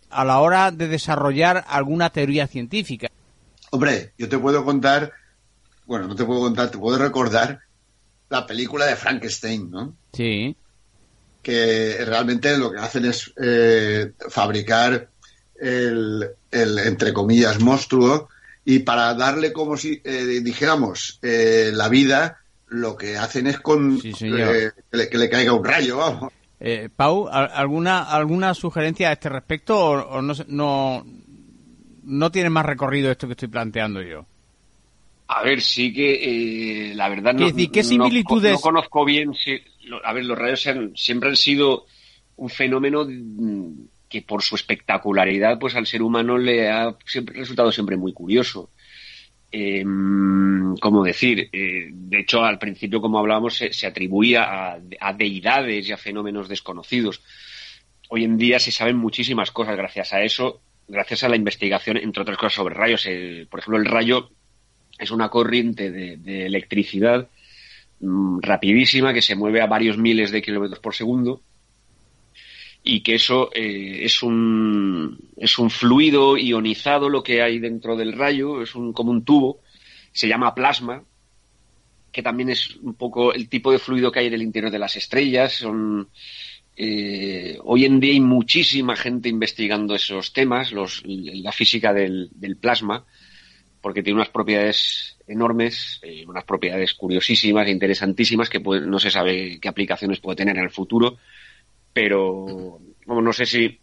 a 0.09 0.23
la 0.23 0.39
hora 0.39 0.71
de 0.71 0.87
desarrollar 0.87 1.65
alguna 1.67 2.09
teoría 2.09 2.47
científica. 2.47 3.09
Hombre, 3.69 4.13
yo 4.17 4.29
te 4.29 4.39
puedo 4.39 4.63
contar, 4.63 5.11
bueno, 5.85 6.07
no 6.07 6.15
te 6.15 6.23
puedo 6.23 6.39
contar, 6.39 6.71
te 6.71 6.77
puedo 6.77 6.97
recordar 6.97 7.59
la 8.29 8.47
película 8.47 8.85
de 8.85 8.95
Frankenstein, 8.95 9.69
¿no? 9.69 9.95
Sí, 10.13 10.55
que 11.43 12.05
realmente 12.05 12.57
lo 12.57 12.71
que 12.71 12.79
hacen 12.79 13.05
es 13.05 13.33
eh, 13.41 14.13
fabricar 14.29 15.09
el, 15.59 16.25
el, 16.51 16.79
entre 16.79 17.11
comillas, 17.11 17.59
monstruo 17.59 18.29
y 18.63 18.79
para 18.79 19.13
darle 19.13 19.51
como 19.51 19.75
si 19.75 20.01
eh, 20.03 20.41
dijéramos 20.41 21.19
eh, 21.21 21.71
la 21.73 21.89
vida 21.89 22.38
lo 22.69 22.95
que 22.95 23.17
hacen 23.17 23.47
es 23.47 23.59
con 23.59 23.99
Sí, 23.99 24.11
eh, 24.21 24.71
que, 24.91 24.97
le, 24.97 25.09
que 25.09 25.17
le 25.17 25.29
caiga 25.29 25.53
un 25.53 25.63
rayo, 25.65 25.97
vamos. 25.97 26.31
Eh, 26.59 26.89
Pau, 26.95 27.27
¿al- 27.29 27.51
¿alguna, 27.53 28.03
¿alguna 28.03 28.53
sugerencia 28.53 29.09
a 29.09 29.13
este 29.13 29.29
respecto 29.29 29.77
o, 29.77 29.91
o 30.17 30.21
no, 30.21 30.35
se- 30.35 30.45
no, 30.47 31.05
no 32.03 32.31
tiene 32.31 32.49
más 32.49 32.65
recorrido 32.65 33.09
esto 33.11 33.27
que 33.27 33.33
estoy 33.33 33.47
planteando 33.47 34.01
yo? 34.01 34.25
A 35.27 35.43
ver, 35.43 35.61
sí 35.61 35.93
que 35.93 36.89
eh, 36.91 36.95
la 36.95 37.07
verdad 37.07 37.33
no, 37.33 37.37
Quiero 37.45 37.53
decir, 37.55 37.71
¿qué 37.71 37.83
no- 37.83 37.89
similitudes- 37.89 38.51
no, 38.53 38.59
conozco 38.59 39.05
bien. 39.05 39.33
si- 39.35 39.61
lo- 39.83 40.05
a 40.05 40.11
ver, 40.13 40.25
los 40.25 40.37
rayos 40.37 40.65
han- 40.67 40.91
siempre 40.95 41.29
han 41.29 41.35
sido 41.35 41.85
un 42.35 42.49
fenómeno 42.49 43.05
mm, 43.07 43.71
que 44.09 44.21
por 44.23 44.41
su 44.41 44.55
espectacularidad, 44.55 45.59
pues 45.59 45.75
al 45.75 45.85
ser 45.85 46.01
humano 46.01 46.37
le 46.37 46.67
ha 46.69 46.95
siempre 47.05 47.37
resultado 47.39 47.71
siempre 47.71 47.95
muy 47.95 48.11
curioso. 48.11 48.71
Eh, 49.51 49.83
¿Cómo 49.83 51.03
decir? 51.03 51.49
Eh, 51.51 51.89
de 51.91 52.19
hecho, 52.19 52.43
al 52.43 52.59
principio, 52.59 53.01
como 53.01 53.19
hablábamos, 53.19 53.55
se, 53.55 53.87
atribuía 53.87 54.73
a, 54.99 55.13
deidades 55.13 55.87
y 55.87 55.91
a 55.91 55.97
fenómenos 55.97 56.47
desconocidos. 56.47 57.21
Hoy 58.09 58.23
en 58.23 58.37
día 58.37 58.59
se 58.59 58.71
saben 58.71 58.97
muchísimas 58.97 59.51
cosas 59.51 59.75
gracias 59.75 60.13
a 60.13 60.21
eso, 60.21 60.61
gracias 60.87 61.23
a 61.23 61.29
la 61.29 61.35
investigación, 61.35 61.97
entre 61.97 62.21
otras 62.21 62.37
cosas, 62.37 62.53
sobre 62.53 62.75
rayos. 62.75 63.05
El- 63.05 63.47
por 63.49 63.59
ejemplo, 63.59 63.79
el 63.79 63.85
rayo 63.85 64.29
es 64.97 65.11
una 65.11 65.29
corriente 65.29 65.91
de, 65.91 66.17
de 66.17 66.45
electricidad 66.45 67.27
mm, 67.99 68.39
rapidísima 68.41 69.13
que 69.13 69.21
se 69.21 69.35
mueve 69.35 69.61
a 69.61 69.67
varios 69.67 69.97
miles 69.97 70.31
de 70.31 70.41
kilómetros 70.41 70.79
por 70.79 70.93
segundo 70.95 71.41
y 72.83 73.01
que 73.01 73.15
eso 73.15 73.49
eh, 73.53 73.99
es 74.03 74.23
un 74.23 75.19
es 75.37 75.59
un 75.59 75.69
fluido 75.69 76.37
ionizado 76.37 77.09
lo 77.09 77.21
que 77.23 77.41
hay 77.41 77.59
dentro 77.59 77.95
del 77.97 78.13
rayo 78.13 78.61
es 78.61 78.73
un 78.75 78.93
como 78.93 79.11
un 79.11 79.23
tubo 79.25 79.59
se 80.11 80.27
llama 80.27 80.55
plasma 80.55 81.03
que 82.11 82.23
también 82.23 82.49
es 82.49 82.75
un 82.77 82.95
poco 82.95 83.33
el 83.33 83.47
tipo 83.49 83.71
de 83.71 83.77
fluido 83.79 84.11
que 84.11 84.19
hay 84.19 84.27
en 84.27 84.33
el 84.33 84.41
interior 84.41 84.71
de 84.71 84.79
las 84.79 84.95
estrellas. 84.95 85.63
Eh, 86.81 87.57
hoy 87.63 87.85
en 87.85 87.99
día 87.99 88.13
hay 88.13 88.19
muchísima 88.21 88.95
gente 88.95 89.27
investigando 89.27 89.93
esos 89.95 90.31
temas 90.31 90.71
los, 90.71 91.03
la 91.05 91.51
física 91.51 91.93
del, 91.93 92.29
del 92.33 92.55
plasma 92.55 93.05
porque 93.81 94.01
tiene 94.01 94.15
unas 94.19 94.29
propiedades 94.29 95.17
enormes, 95.27 95.99
eh, 96.01 96.23
unas 96.25 96.45
propiedades 96.45 96.93
curiosísimas 96.93 97.67
e 97.67 97.71
interesantísimas 97.71 98.49
que 98.49 98.59
puede- 98.59 98.87
no 98.87 98.97
se 98.99 99.11
sabe 99.11 99.59
qué 99.59 99.67
aplicaciones 99.67 100.19
puede 100.19 100.37
tener 100.37 100.57
en 100.57 100.63
el 100.63 100.71
futuro, 100.71 101.17
pero 102.03 102.79
bueno, 103.05 103.21
no 103.21 103.33
sé 103.33 103.45
si 103.45 103.79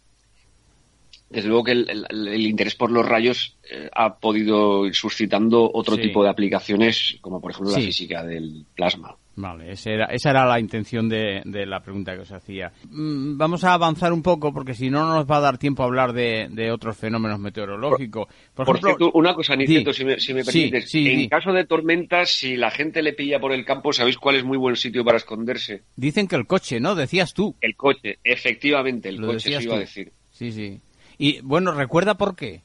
desde 1.29 1.49
luego 1.49 1.63
que 1.65 1.71
el, 1.73 1.89
el- 2.09 2.27
el 2.29 2.41
interés 2.47 2.75
por 2.75 2.89
los 2.91 3.05
rayos 3.05 3.57
eh, 3.69 3.89
ha 3.93 4.15
podido 4.17 4.85
ir 4.87 4.95
suscitando 4.95 5.69
otro 5.73 5.95
Sí. 5.95 6.03
tipo 6.03 6.23
de 6.23 6.29
aplicaciones, 6.29 7.17
como 7.21 7.41
por 7.41 7.51
ejemplo 7.51 7.71
Sí. 7.73 7.79
la 7.81 7.85
física 7.85 8.23
del 8.23 8.65
plasma. 8.75 9.15
Vale, 9.39 9.71
ese 9.71 9.93
era- 9.93 10.05
esa 10.05 10.31
era 10.31 10.47
la 10.47 10.59
intención 10.59 11.07
de, 11.07 11.43
de 11.45 11.67
la 11.67 11.79
pregunta 11.79 12.15
que 12.15 12.21
os 12.21 12.31
hacía. 12.31 12.71
Mm, 12.89 13.37
Vamos 13.37 13.63
a 13.63 13.73
avanzar 13.73 14.11
un 14.11 14.23
poco 14.23 14.51
porque 14.51 14.73
si 14.73 14.89
no, 14.89 15.05
no 15.05 15.13
nos 15.13 15.29
va 15.29 15.37
a 15.37 15.41
dar 15.41 15.59
tiempo 15.59 15.83
a 15.83 15.85
hablar 15.85 16.11
de, 16.13 16.47
de 16.49 16.71
otros 16.71 16.97
fenómenos 16.97 17.39
meteorológicos. 17.39 18.25
Por, 18.55 18.65
Por 18.65 18.75
ejemplo, 18.77 18.97
cierto, 18.97 19.11
una 19.17 19.35
cosa, 19.35 19.55
Niceto, 19.55 19.91
Di. 19.91 19.95
si 19.95 20.05
me, 20.05 20.19
si 20.19 20.33
me 20.33 20.43
Sí, 20.43 20.51
permites. 20.71 20.89
sí, 20.89 21.07
en 21.07 21.29
caso 21.29 21.51
de 21.53 21.65
tormentas, 21.65 22.31
si 22.31 22.57
la 22.57 22.71
gente 22.71 23.03
le 23.03 23.13
pilla 23.13 23.39
por 23.39 23.51
el 23.51 23.63
campo, 23.63 23.93
¿sabéis 23.93 24.17
cuál 24.17 24.37
es 24.37 24.43
muy 24.43 24.57
buen 24.57 24.75
sitio 24.75 25.05
para 25.05 25.17
esconderse? 25.17 25.83
dicen 25.95 26.27
que 26.27 26.35
el 26.35 26.47
coche, 26.47 26.79
¿no? 26.79 26.95
Decías 26.95 27.33
tú. 27.35 27.55
El 27.61 27.75
coche, 27.75 28.17
efectivamente, 28.23 29.09
el 29.09 29.17
Lo 29.17 29.27
coche 29.27 29.51
se 29.55 29.63
iba 29.63 29.75
a 29.75 29.79
decir. 29.79 30.11
Sí, 30.31 30.51
sí. 30.51 30.81
Y 31.19 31.41
bueno, 31.41 31.71
recuerda 31.73 32.15
por 32.15 32.35
qué. 32.35 32.61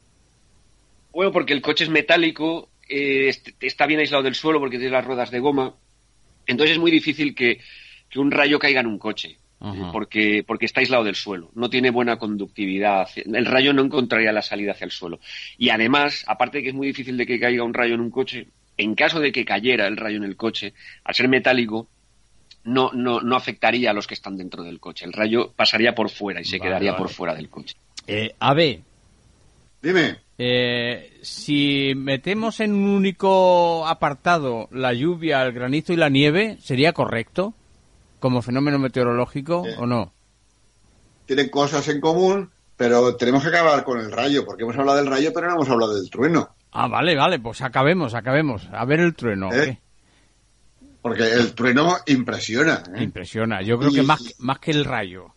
Bueno, 1.13 1.33
porque 1.33 1.53
el 1.53 1.61
coche 1.61 1.85
es 1.85 1.91
metálico, 1.91 2.71
eh, 2.89 3.29
est- 3.29 3.51
está 3.61 3.87
bien 3.87 4.01
aislado 4.01 4.23
del 4.23 4.35
suelo 4.35 4.59
porque 4.59 4.79
tiene 4.79 4.93
las 4.93 5.05
ruedas 5.05 5.31
de 5.31 5.39
goma. 5.41 5.75
Entonces 6.53 6.75
es 6.77 6.81
muy 6.81 6.91
difícil 6.91 7.35
que, 7.35 7.61
que 8.09 8.19
un 8.21 8.31
rayo 8.31 8.59
caiga 8.59 8.81
en 8.81 8.87
un 8.87 8.99
coche, 8.99 9.39
Ajá. 9.61 9.77
eh, 9.77 9.91
porque, 9.93 10.45
porque 10.47 10.67
está 10.67 10.81
aislado 10.81 11.05
del 11.05 11.15
suelo. 11.17 11.51
No 11.55 11.69
tiene 11.69 11.91
buena 11.91 12.17
conductividad. 12.19 13.09
El 13.17 13.47
rayo 13.47 13.73
no 13.73 13.83
encontraría 13.83 14.33
la 14.33 14.43
salida 14.43 14.73
hacia 14.73 14.85
el 14.85 14.91
suelo. 14.91 15.19
Y 15.59 15.71
además, 15.71 16.25
aparte 16.27 16.59
de 16.59 16.63
que 16.65 16.69
es 16.71 16.75
muy 16.75 16.87
difícil 16.87 17.17
de 17.17 17.27
que 17.27 17.41
caiga 17.41 17.65
un 17.65 17.75
rayo 17.75 17.95
en 17.95 18.01
un 18.01 18.11
coche, 18.11 18.47
en 18.77 18.95
caso 18.95 19.21
de 19.21 19.33
que 19.33 19.45
cayera 19.45 19.87
el 19.87 19.97
rayo 19.97 20.17
en 20.17 20.25
el 20.25 20.37
coche, 20.37 20.73
al 21.05 21.15
ser 21.15 21.29
metálico, 21.29 21.89
no, 22.65 22.91
no, 22.93 23.21
no 23.21 23.37
afectaría 23.37 23.91
a 23.91 23.95
los 23.95 24.07
que 24.07 24.15
están 24.15 24.37
dentro 24.37 24.63
del 24.63 24.79
coche. 24.81 25.05
El 25.05 25.13
rayo 25.13 25.53
pasaría 25.57 25.95
por 25.95 26.09
fuera 26.11 26.41
y 26.41 26.45
se 26.45 26.59
Vale, 26.59 26.69
quedaría 26.71 26.93
vale. 26.93 27.03
por 27.05 27.13
fuera 27.13 27.35
del 27.35 27.49
coche. 27.49 27.75
Eh, 28.07 28.35
a 28.39 28.55
ver, 28.55 28.81
Dime, 29.83 30.17
eh, 30.45 31.19
si 31.23 31.93
metemos 31.97 32.59
en 32.61 32.75
un 32.75 32.89
único 32.91 33.87
apartado 33.87 34.69
la 34.73 34.93
lluvia, 34.93 35.43
el 35.45 35.53
granizo 35.53 35.93
y 35.93 35.97
la 35.97 36.09
nieve, 36.09 36.59
¿sería 36.61 36.93
correcto? 36.93 37.55
Como 38.19 38.43
fenómeno 38.43 38.79
meteorológico 38.79 39.65
Sí. 39.65 39.71
o 39.79 39.87
no? 39.87 40.13
tienen 41.25 41.49
cosas 41.51 41.87
en 41.89 42.01
común, 42.01 42.51
pero 42.77 43.15
tenemos 43.17 43.43
que 43.43 43.49
acabar 43.51 43.85
con 43.85 44.01
el 44.01 44.11
rayo, 44.11 44.45
porque 44.45 44.65
hemos 44.65 44.77
hablado 44.77 44.99
del 44.99 45.07
rayo, 45.07 45.31
pero 45.33 45.47
no 45.47 45.55
hemos 45.55 45.69
hablado 45.71 45.95
del 45.95 46.11
trueno. 46.11 46.55
Ah, 46.73 46.89
vale, 46.89 47.15
vale, 47.17 47.39
pues 47.39 47.63
acabemos, 47.63 48.13
acabemos. 48.15 48.69
A 48.73 48.85
ver 48.85 49.01
el 49.01 49.15
trueno. 49.15 49.51
¿Eh? 49.53 49.79
Porque 51.01 51.23
el 51.33 51.55
trueno 51.55 51.97
impresiona. 52.07 52.83
¿eh? 52.97 53.03
Impresiona. 53.05 53.63
Yo 53.63 53.79
creo 53.79 53.91
Y- 53.93 53.95
que 53.95 54.03
más, 54.03 54.21
que- 54.23 54.35
más 54.39 54.59
que 54.59 54.73
el 54.73 54.85
rayo. 54.85 55.29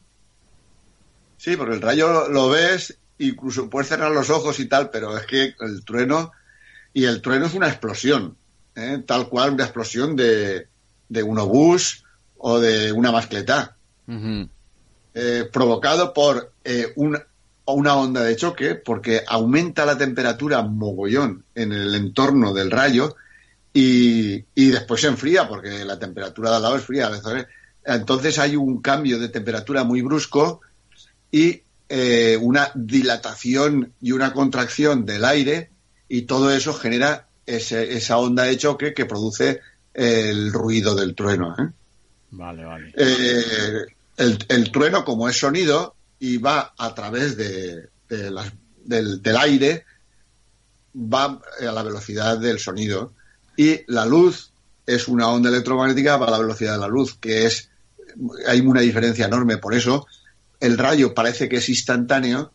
Sí, 1.38 1.56
porque 1.56 1.76
el 1.76 1.82
rayo 1.82 2.28
lo 2.30 2.50
ves, 2.50 2.98
incluso 3.20 3.70
puedes 3.70 3.88
cerrar 3.90 4.12
los 4.12 4.30
ojos 4.30 4.60
y 4.60 4.66
tal, 4.68 4.90
pero 4.90 5.18
es 5.18 5.26
que 5.26 5.56
el 5.60 5.84
trueno, 5.86 6.32
y 6.94 7.06
el 7.06 7.22
trueno 7.22 7.46
es 7.46 7.54
una 7.54 7.68
explosión, 7.68 8.36
¿eh? 8.76 9.04
tal 9.06 9.30
cual 9.30 9.52
una 9.54 9.64
explosión 9.64 10.16
de, 10.16 10.68
de 11.10 11.24
un 11.24 11.40
obús 11.40 12.04
o 12.38 12.60
de 12.60 12.92
una 12.92 13.12
mascletá, 13.12 13.76
Ujú. 14.08 14.50
eh, 15.14 15.50
provocado 15.52 16.14
por 16.14 16.52
eh, 16.64 16.92
un- 16.96 17.20
una 17.68 17.96
onda 17.96 18.22
de 18.24 18.36
choque, 18.36 18.76
porque 18.76 19.24
aumenta 19.28 19.86
la 19.86 19.98
temperatura 19.98 20.62
mogollón 20.62 21.46
en 21.56 21.72
el 21.72 21.96
entorno 21.96 22.54
del 22.54 22.70
rayo 22.70 23.16
y, 23.74 24.46
y 24.54 24.70
después 24.70 25.02
se 25.02 25.08
enfría, 25.08 25.48
porque 25.48 25.84
la 25.84 25.98
temperatura 25.98 26.52
de 26.52 26.56
al 26.58 26.62
lado 26.62 26.76
es 26.78 26.84
fría. 26.84 27.10
¿sabes? 27.22 27.48
Entonces 27.84 28.38
hay 28.40 28.56
un 28.56 28.82
cambio 28.82 29.18
de 29.20 29.30
temperatura 29.30 29.84
muy 29.84 30.02
brusco 30.02 30.62
y 31.32 31.64
eh, 31.90 32.38
una 32.42 32.72
dilatación 32.76 33.94
y 34.02 34.12
una 34.12 34.34
contracción 34.34 35.06
del 35.06 35.26
aire 35.26 35.70
y 36.10 36.24
todo 36.24 36.52
eso 36.52 36.74
genera 36.74 37.28
ese- 37.46 37.96
esa 37.96 38.18
onda 38.18 38.44
de 38.44 38.58
choque 38.58 38.94
que 38.94 39.06
produce 39.06 39.60
el 39.94 40.52
ruido 40.52 40.96
del 40.96 41.16
trueno. 41.16 41.56
¿eh? 41.60 41.70
Vale, 42.32 42.66
vale. 42.66 42.94
Eh, 42.98 43.86
el, 44.18 44.38
el 44.50 44.72
trueno, 44.72 45.06
como 45.06 45.30
es 45.30 45.38
sonido 45.38 45.96
y 46.20 46.38
va 46.38 46.74
a 46.78 46.94
través 46.96 47.38
de, 47.38 47.88
de 48.10 48.32
las- 48.32 48.52
del, 48.84 49.22
del 49.22 49.38
aire, 49.38 49.86
va 50.96 51.40
a 51.60 51.72
la 51.72 51.84
velocidad 51.84 52.38
del 52.38 52.60
sonido. 52.60 53.14
Y 53.58 53.82
la 53.88 54.06
luz 54.06 54.52
es 54.86 55.08
una 55.08 55.30
onda 55.30 55.50
electromagnética, 55.50 56.18
va 56.18 56.28
a 56.28 56.32
la 56.32 56.40
velocidad 56.40 56.74
de 56.74 56.80
la 56.80 56.88
luz, 56.88 57.16
que 57.20 57.46
es. 57.46 57.70
Hay 58.48 58.62
una 58.62 58.82
diferencia 58.82 59.26
enorme. 59.26 59.58
Por 59.58 59.74
eso, 59.74 60.08
el 60.66 60.78
rayo 60.78 61.14
parece 61.14 61.48
que 61.50 61.58
es 61.58 61.70
instantáneo 61.70 62.52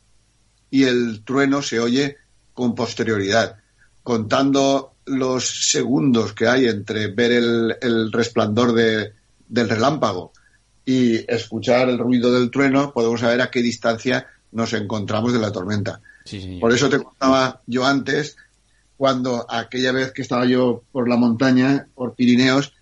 y 0.71 0.85
el 0.85 1.23
trueno 1.25 1.63
se 1.63 1.81
oye 1.81 2.17
con 2.55 2.75
posterioridad. 2.75 3.57
Contando 4.03 4.95
los 5.07 5.71
segundos 5.71 6.33
que 6.33 6.47
hay 6.49 6.67
entre 6.67 7.09
ver 7.09 7.33
el, 7.33 7.77
el 7.81 8.13
resplandor 8.13 8.73
de- 8.73 9.13
del 9.49 9.69
relámpago 9.69 10.33
y 10.85 11.17
escuchar 11.33 11.89
el 11.89 11.99
ruido 11.99 12.33
del 12.33 12.51
trueno, 12.51 12.93
podemos 12.93 13.21
saber 13.21 13.41
a 13.41 13.51
qué 13.51 13.63
distancia 13.63 14.27
nos 14.53 14.73
encontramos 14.73 15.33
de 15.33 15.39
la 15.39 15.53
tormenta. 15.53 16.01
Sí. 16.25 16.59
Por 16.61 16.73
eso 16.73 16.89
te 16.89 16.99
contaba 17.03 17.61
yo 17.67 17.85
antes, 17.85 18.37
cuando 18.97 19.47
aquella 19.51 19.93
vez 19.93 20.13
que 20.13 20.23
estaba 20.23 20.45
yo 20.47 20.83
por 20.93 21.09
la 21.09 21.17
montaña, 21.17 21.87
por 21.95 22.15
Pirineos, 22.15 22.73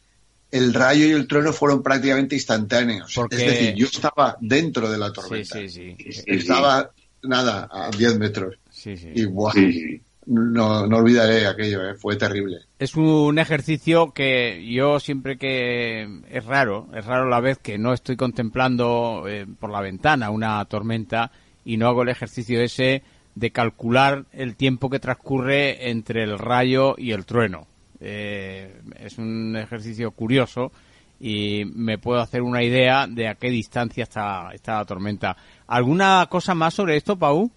el 0.50 0.72
rayo 0.74 1.06
y 1.06 1.10
el 1.10 1.26
trueno 1.26 1.52
fueron 1.52 1.82
prácticamente 1.82 2.34
instantáneos. 2.34 3.12
Porque- 3.14 3.36
Es 3.36 3.46
decir, 3.46 3.74
yo 3.74 3.86
estaba 3.86 4.36
dentro 4.40 4.90
de 4.90 4.98
la 4.98 5.08
Sí, 5.08 5.12
tormenta. 5.14 5.58
sí, 5.58 5.68
sí. 5.68 5.96
Estaba, 6.26 6.90
nada, 7.22 7.68
a 7.70 7.90
10 7.90 8.18
metros. 8.18 8.56
Sí, 8.70 8.96
sí. 8.96 9.08
Y 9.14 9.22
Sí, 9.24 9.72
sí. 9.72 10.02
no, 10.26 10.86
no 10.86 10.96
olvidaré 10.98 11.46
aquello, 11.46 11.88
eh, 11.88 11.94
fue 11.94 12.16
terrible. 12.16 12.58
Es 12.78 12.94
un 12.96 13.38
ejercicio 13.38 14.12
que 14.12 14.64
yo 14.70 15.00
siempre 15.00 15.36
que 15.36 16.06
es 16.30 16.44
raro, 16.44 16.86
es 16.94 17.04
raro 17.04 17.28
la 17.28 17.40
vez 17.40 17.58
que 17.58 17.76
no 17.78 17.92
estoy 17.92 18.16
contemplando 18.16 19.24
eh, 19.28 19.46
por 19.58 19.70
la 19.70 19.80
ventana 19.80 20.30
una 20.30 20.64
tormenta 20.66 21.30
y 21.64 21.76
no 21.76 21.88
hago 21.88 22.02
el 22.02 22.08
ejercicio 22.08 22.60
ese 22.62 23.02
de 23.34 23.50
calcular 23.50 24.24
el 24.32 24.56
tiempo 24.56 24.90
que 24.90 24.98
transcurre 24.98 25.90
entre 25.90 26.24
el 26.24 26.38
rayo 26.38 26.94
y 26.98 27.12
el 27.12 27.24
trueno. 27.24 27.66
Eh, 28.00 28.80
es 28.98 29.18
un 29.18 29.56
ejercicio 29.56 30.10
curioso 30.10 30.72
y 31.20 31.64
me 31.64 31.98
puedo 31.98 32.20
hacer 32.20 32.42
una 32.42 32.62
idea 32.62 33.06
de 33.06 33.28
a 33.28 33.34
qué 33.34 33.50
distancia 33.50 34.04
está, 34.04 34.50
está 34.52 34.76
la 34.76 34.84
tormenta. 34.84 35.36
¿Alguna 35.66 36.26
cosa 36.30 36.54
más 36.54 36.74
sobre 36.74 36.96
esto, 36.96 37.16
Pau? 37.16 37.50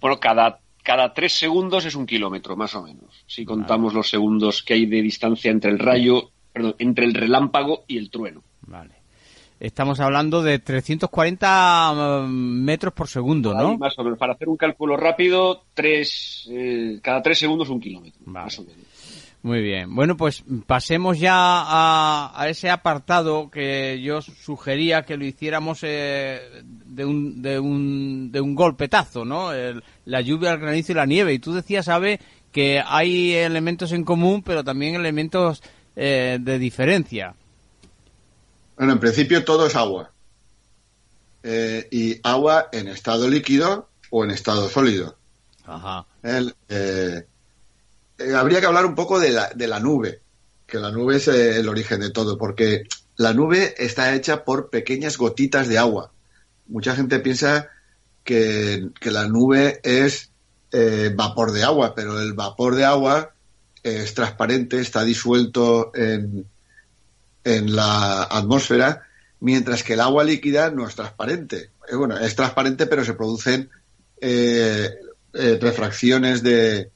Bueno, 0.00 0.18
cada, 0.18 0.58
cada 0.82 1.14
tres 1.14 1.32
segundos 1.32 1.84
es 1.84 1.94
un 1.94 2.06
kilómetro, 2.06 2.56
más 2.56 2.74
o 2.74 2.82
menos. 2.82 3.24
Si 3.26 3.44
contamos 3.44 3.94
los 3.94 4.08
segundos 4.08 4.62
que 4.62 4.74
hay 4.74 4.86
de 4.86 5.00
distancia 5.02 5.50
entre 5.50 5.70
el 5.70 5.78
rayo 5.78 6.30
perdón, 6.52 6.74
entre 6.78 7.04
el 7.04 7.14
relámpago 7.14 7.84
y 7.88 7.98
el 7.98 8.10
trueno. 8.10 8.42
Vale. 8.62 8.94
Estamos 9.60 9.98
hablando 10.00 10.42
de 10.42 10.58
340 10.58 12.26
mm, 12.26 12.64
metros 12.64 12.92
por 12.92 13.08
segundo, 13.08 13.54
¿no? 13.54 13.78
más 13.78 13.98
o 13.98 14.04
menos. 14.04 14.18
Para 14.18 14.34
hacer 14.34 14.48
un 14.48 14.56
cálculo 14.56 14.96
rápido, 14.96 15.62
tres, 15.74 16.48
eh, 16.50 16.98
cada 17.02 17.22
tres 17.22 17.38
segundos 17.38 17.68
un 17.70 17.80
kilómetro. 17.80 18.20
Más 18.26 18.58
o 18.58 18.62
menos. 18.62 18.84
Muy 19.44 19.60
bien. 19.60 19.94
Bueno, 19.94 20.16
pues 20.16 20.42
pasemos 20.64 21.18
ya 21.18 21.34
a, 21.36 22.48
ese 22.48 22.70
apartado 22.70 23.50
que 23.50 24.00
yo 24.00 24.22
sugería 24.22 25.02
que 25.02 25.18
lo 25.18 25.26
hiciéramos 25.26 25.80
eh, 25.82 26.62
de, 26.64 27.04
un, 27.04 27.42
de, 27.42 27.58
un, 27.58 28.32
de 28.32 28.40
un 28.40 28.54
golpetazo, 28.54 29.26
¿no? 29.26 29.50
la 30.06 30.20
lluvia, 30.22 30.52
el 30.52 30.60
granizo 30.60 30.92
y 30.92 30.94
la 30.94 31.04
nieve. 31.04 31.34
Y 31.34 31.40
tú 31.40 31.52
decías, 31.52 31.88
Abe, 31.88 32.20
que 32.52 32.82
hay 32.82 33.34
elementos 33.34 33.92
en 33.92 34.04
común, 34.04 34.42
pero 34.42 34.64
también 34.64 34.94
elementos 34.94 35.62
eh, 35.94 36.38
de 36.40 36.58
diferencia. 36.58 37.34
Bueno, 38.78 38.94
en 38.94 38.98
principio 38.98 39.44
todo 39.44 39.66
es 39.66 39.76
agua. 39.76 40.10
Eh, 41.42 41.86
y 41.90 42.18
agua 42.22 42.70
en 42.72 42.88
estado 42.88 43.28
líquido 43.28 43.90
o 44.08 44.24
en 44.24 44.30
estado 44.30 44.70
sólido. 44.70 45.18
Ajá. 45.66 46.06
El, 46.22 46.54
eh, 48.18 48.34
habría 48.34 48.60
que 48.60 48.66
hablar 48.66 48.86
un 48.86 48.94
poco 48.94 49.18
de 49.18 49.30
la, 49.32 49.80
nube, 49.80 50.20
que 50.66 50.78
la 50.78 50.92
nube 50.92 51.16
es 51.16 51.26
eh, 51.28 51.58
el 51.58 51.68
origen 51.68 52.00
de 52.00 52.10
todo, 52.10 52.38
porque 52.38 52.84
la 53.16 53.32
nube 53.34 53.74
está 53.78 54.14
hecha 54.14 54.44
por 54.44 54.70
pequeñas 54.70 55.16
gotitas 55.16 55.68
de 55.68 55.78
agua. 55.78 56.12
Mucha 56.66 56.94
gente 56.94 57.18
piensa 57.18 57.68
que, 58.22 58.90
la 59.02 59.26
nube 59.26 59.80
es 59.82 60.30
eh, 60.70 61.12
vapor 61.14 61.52
de 61.52 61.64
agua, 61.64 61.94
pero 61.94 62.20
el 62.20 62.34
vapor 62.34 62.76
de 62.76 62.84
agua 62.84 63.32
es 63.82 64.14
transparente, 64.14 64.80
está 64.80 65.04
disuelto 65.04 65.92
en, 65.94 66.46
en 67.42 67.76
la 67.76 68.22
atmósfera, 68.22 69.02
mientras 69.40 69.82
que 69.82 69.94
el 69.94 70.00
agua 70.00 70.24
líquida 70.24 70.70
no 70.70 70.86
es 70.88 70.94
transparente. 70.94 71.70
bueno, 71.92 72.16
es 72.18 72.34
transparente, 72.36 72.86
pero 72.86 73.04
se 73.04 73.14
producen 73.14 73.70
refracciones 75.32 76.42
de, 76.42 76.90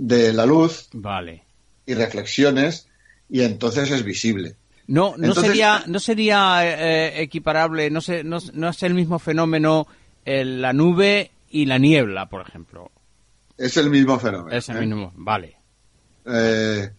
de 0.00 0.32
la 0.32 0.46
luz 0.46 0.88
vale. 0.94 1.42
y 1.84 1.92
reflexiones 1.92 2.88
y 3.28 3.42
entonces 3.42 3.90
es 3.90 4.02
visible. 4.02 4.56
No, 4.86 5.14
no 5.16 5.34
sería, 5.34 5.84
no 5.86 6.00
sería 6.00 6.62
eh, 6.64 7.22
equiparable, 7.22 7.90
no, 7.90 8.00
sé, 8.00 8.24
no, 8.24 8.38
es 8.38 8.82
el 8.82 8.94
mismo 8.94 9.18
fenómeno 9.18 9.86
la 10.24 10.72
nube 10.72 11.30
y 11.50 11.66
la 11.66 11.78
niebla, 11.78 12.28
por 12.28 12.46
ejemplo. 12.46 12.90
Es 13.58 13.76
el 13.76 13.90
mismo 13.90 14.18
fenómeno. 14.18 14.56
Es 14.56 14.68
el 14.68 14.78
¿eh? 14.78 14.86
mismo, 14.86 15.12
vale. 15.16 15.56
Eh, 16.24 16.90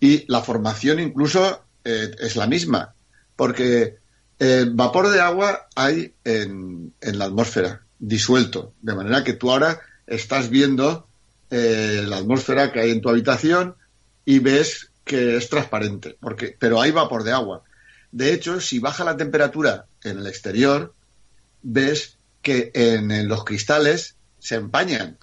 y 0.00 0.24
la 0.30 0.40
formación 0.40 1.00
incluso 1.00 1.64
es 1.84 2.36
la 2.36 2.46
misma, 2.46 2.94
porque 3.36 3.96
el 4.38 4.74
vapor 4.74 5.10
de 5.10 5.20
agua 5.20 5.68
hay 5.74 6.12
en, 6.24 6.92
en 7.00 7.18
la 7.18 7.26
atmósfera, 7.26 7.82
disuelto, 7.98 8.74
de 8.80 8.94
manera 8.94 9.24
que 9.24 9.32
tú 9.32 9.50
ahora 9.50 9.80
estás 10.06 10.50
viendo 10.50 11.07
eh, 11.50 12.04
la 12.06 12.18
atmósfera 12.18 12.72
que 12.72 12.80
hay 12.80 12.90
en 12.90 13.00
tu 13.00 13.08
habitación 13.08 13.76
y 14.24 14.38
ves 14.38 14.90
que 15.04 15.36
es 15.36 15.48
transparente, 15.48 16.16
porque, 16.20 16.56
pero 16.58 16.80
hay 16.80 16.90
vapor 16.90 17.24
de 17.24 17.32
agua. 17.32 17.62
De 18.12 18.32
hecho, 18.32 18.60
si 18.60 18.78
baja 18.78 19.04
la 19.04 19.16
temperatura 19.16 19.86
en 20.04 20.18
el 20.18 20.26
exterior, 20.26 20.94
ves 21.62 22.18
que 22.42 22.70
en, 22.74 23.28
los 23.28 23.44
cristales 23.44 24.16
se 24.38 24.56
empañan. 24.56 25.18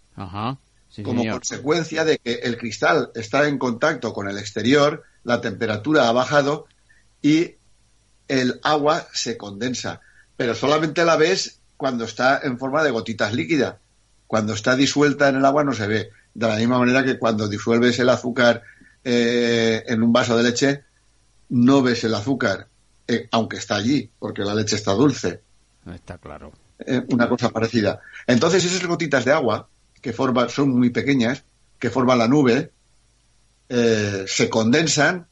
como 1.04 1.30
consecuencia 1.30 2.06
de 2.06 2.18
que 2.18 2.36
el 2.44 2.58
cristal 2.58 3.12
está 3.16 3.48
en 3.48 3.58
contacto 3.58 4.14
con 4.14 4.30
el 4.30 4.38
exterior, 4.38 5.04
la 5.24 5.42
temperatura 5.42 6.08
ha 6.08 6.12
bajado 6.12 6.68
y 7.22 7.56
el 8.28 8.60
agua 8.64 9.08
se 9.14 9.38
condensa. 9.38 10.02
Pero 10.38 10.56
solamente 10.56 11.06
la 11.06 11.16
ves 11.16 11.60
cuando 11.78 12.06
está 12.06 12.42
en 12.44 12.58
forma 12.58 12.84
de 12.84 12.92
gotitas 12.92 13.34
líquidas. 13.34 13.76
Cuando 14.36 14.52
está 14.52 14.76
disuelta 14.76 15.30
en 15.30 15.38
el 15.38 15.46
agua 15.46 15.64
no 15.64 15.72
se 15.72 15.88
ve. 15.88 16.10
De 16.34 16.46
la 16.46 16.58
misma 16.58 16.78
manera 16.78 17.06
que 17.06 17.18
cuando 17.18 17.48
disuelves 17.48 17.98
el 18.00 18.10
azúcar 18.10 18.64
eh, 19.02 19.82
en 19.88 20.04
un 20.04 20.12
vaso 20.12 20.36
de 20.36 20.44
leche, 20.44 20.84
no 21.48 21.82
ves 21.82 22.04
el 22.04 22.14
azúcar, 22.14 22.68
eh, 23.08 23.30
aunque 23.32 23.56
está 23.56 23.78
allí, 23.78 24.12
porque 24.20 24.42
la 24.42 24.54
leche 24.54 24.76
está 24.76 24.92
dulce. 24.92 25.40
Está 25.90 26.18
claro. 26.18 26.52
Eh, 26.80 27.02
una 27.14 27.30
cosa 27.30 27.50
parecida. 27.50 28.02
Entonces, 28.28 28.66
esas 28.66 28.86
gotitas 28.86 29.24
de 29.24 29.32
agua, 29.32 29.70
que 30.02 30.12
forman, 30.12 30.50
son 30.50 30.78
muy 30.78 30.90
pequeñas, 30.90 31.46
que 31.80 31.90
forman 31.90 32.18
la 32.18 32.28
nube, 32.28 32.74
se 33.70 34.50
condensan, 34.50 35.28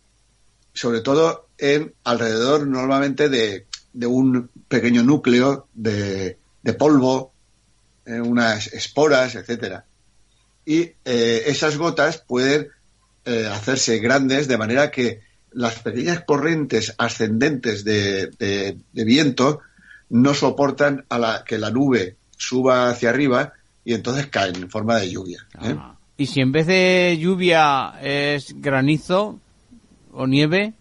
sobre 0.73 1.01
todo 1.01 1.49
en 1.57 1.93
alrededor 2.05 2.65
normalmente 2.67 3.27
de, 3.27 3.67
de 3.91 4.07
un 4.07 4.49
pequeño 4.69 5.03
núcleo 5.03 5.67
de, 5.73 6.37
de 6.61 6.73
polvo 6.73 7.32
eh, 8.05 8.19
unas 8.19 8.67
esporas, 8.73 9.35
etcétera. 9.35 9.85
Y 10.65 10.91
eh, 11.05 11.43
esas 11.45 11.77
gotas 11.77 12.17
pueden 12.17 12.67
eh, 13.23 13.47
hacerse 13.49 13.99
grandes 13.99 14.49
de 14.49 14.57
manera 14.57 14.91
que 14.91 15.21
las 15.53 15.79
pequeñas 15.79 16.23
corrientes 16.25 16.93
ascendentes 16.97 17.85
de, 17.85 18.77
viento 18.91 19.61
no 20.09 20.33
soportan 20.33 21.05
a 21.07 21.17
la, 21.17 21.43
que 21.45 21.57
la 21.57 21.69
nube 21.69 22.17
suba 22.35 22.89
hacia 22.89 23.09
arriba 23.09 23.53
y 23.85 23.93
entonces 23.93 24.27
caen 24.27 24.55
en 24.57 24.69
forma 24.69 24.97
de 24.97 25.09
lluvia. 25.09 25.45
¿Y 26.17 26.25
si 26.25 26.41
en 26.41 26.51
vez 26.51 26.67
de 26.67 27.17
lluvia 27.17 27.93
es 28.01 28.53
granizo 28.59 29.39
o 30.11 30.27
nieve? 30.27 30.73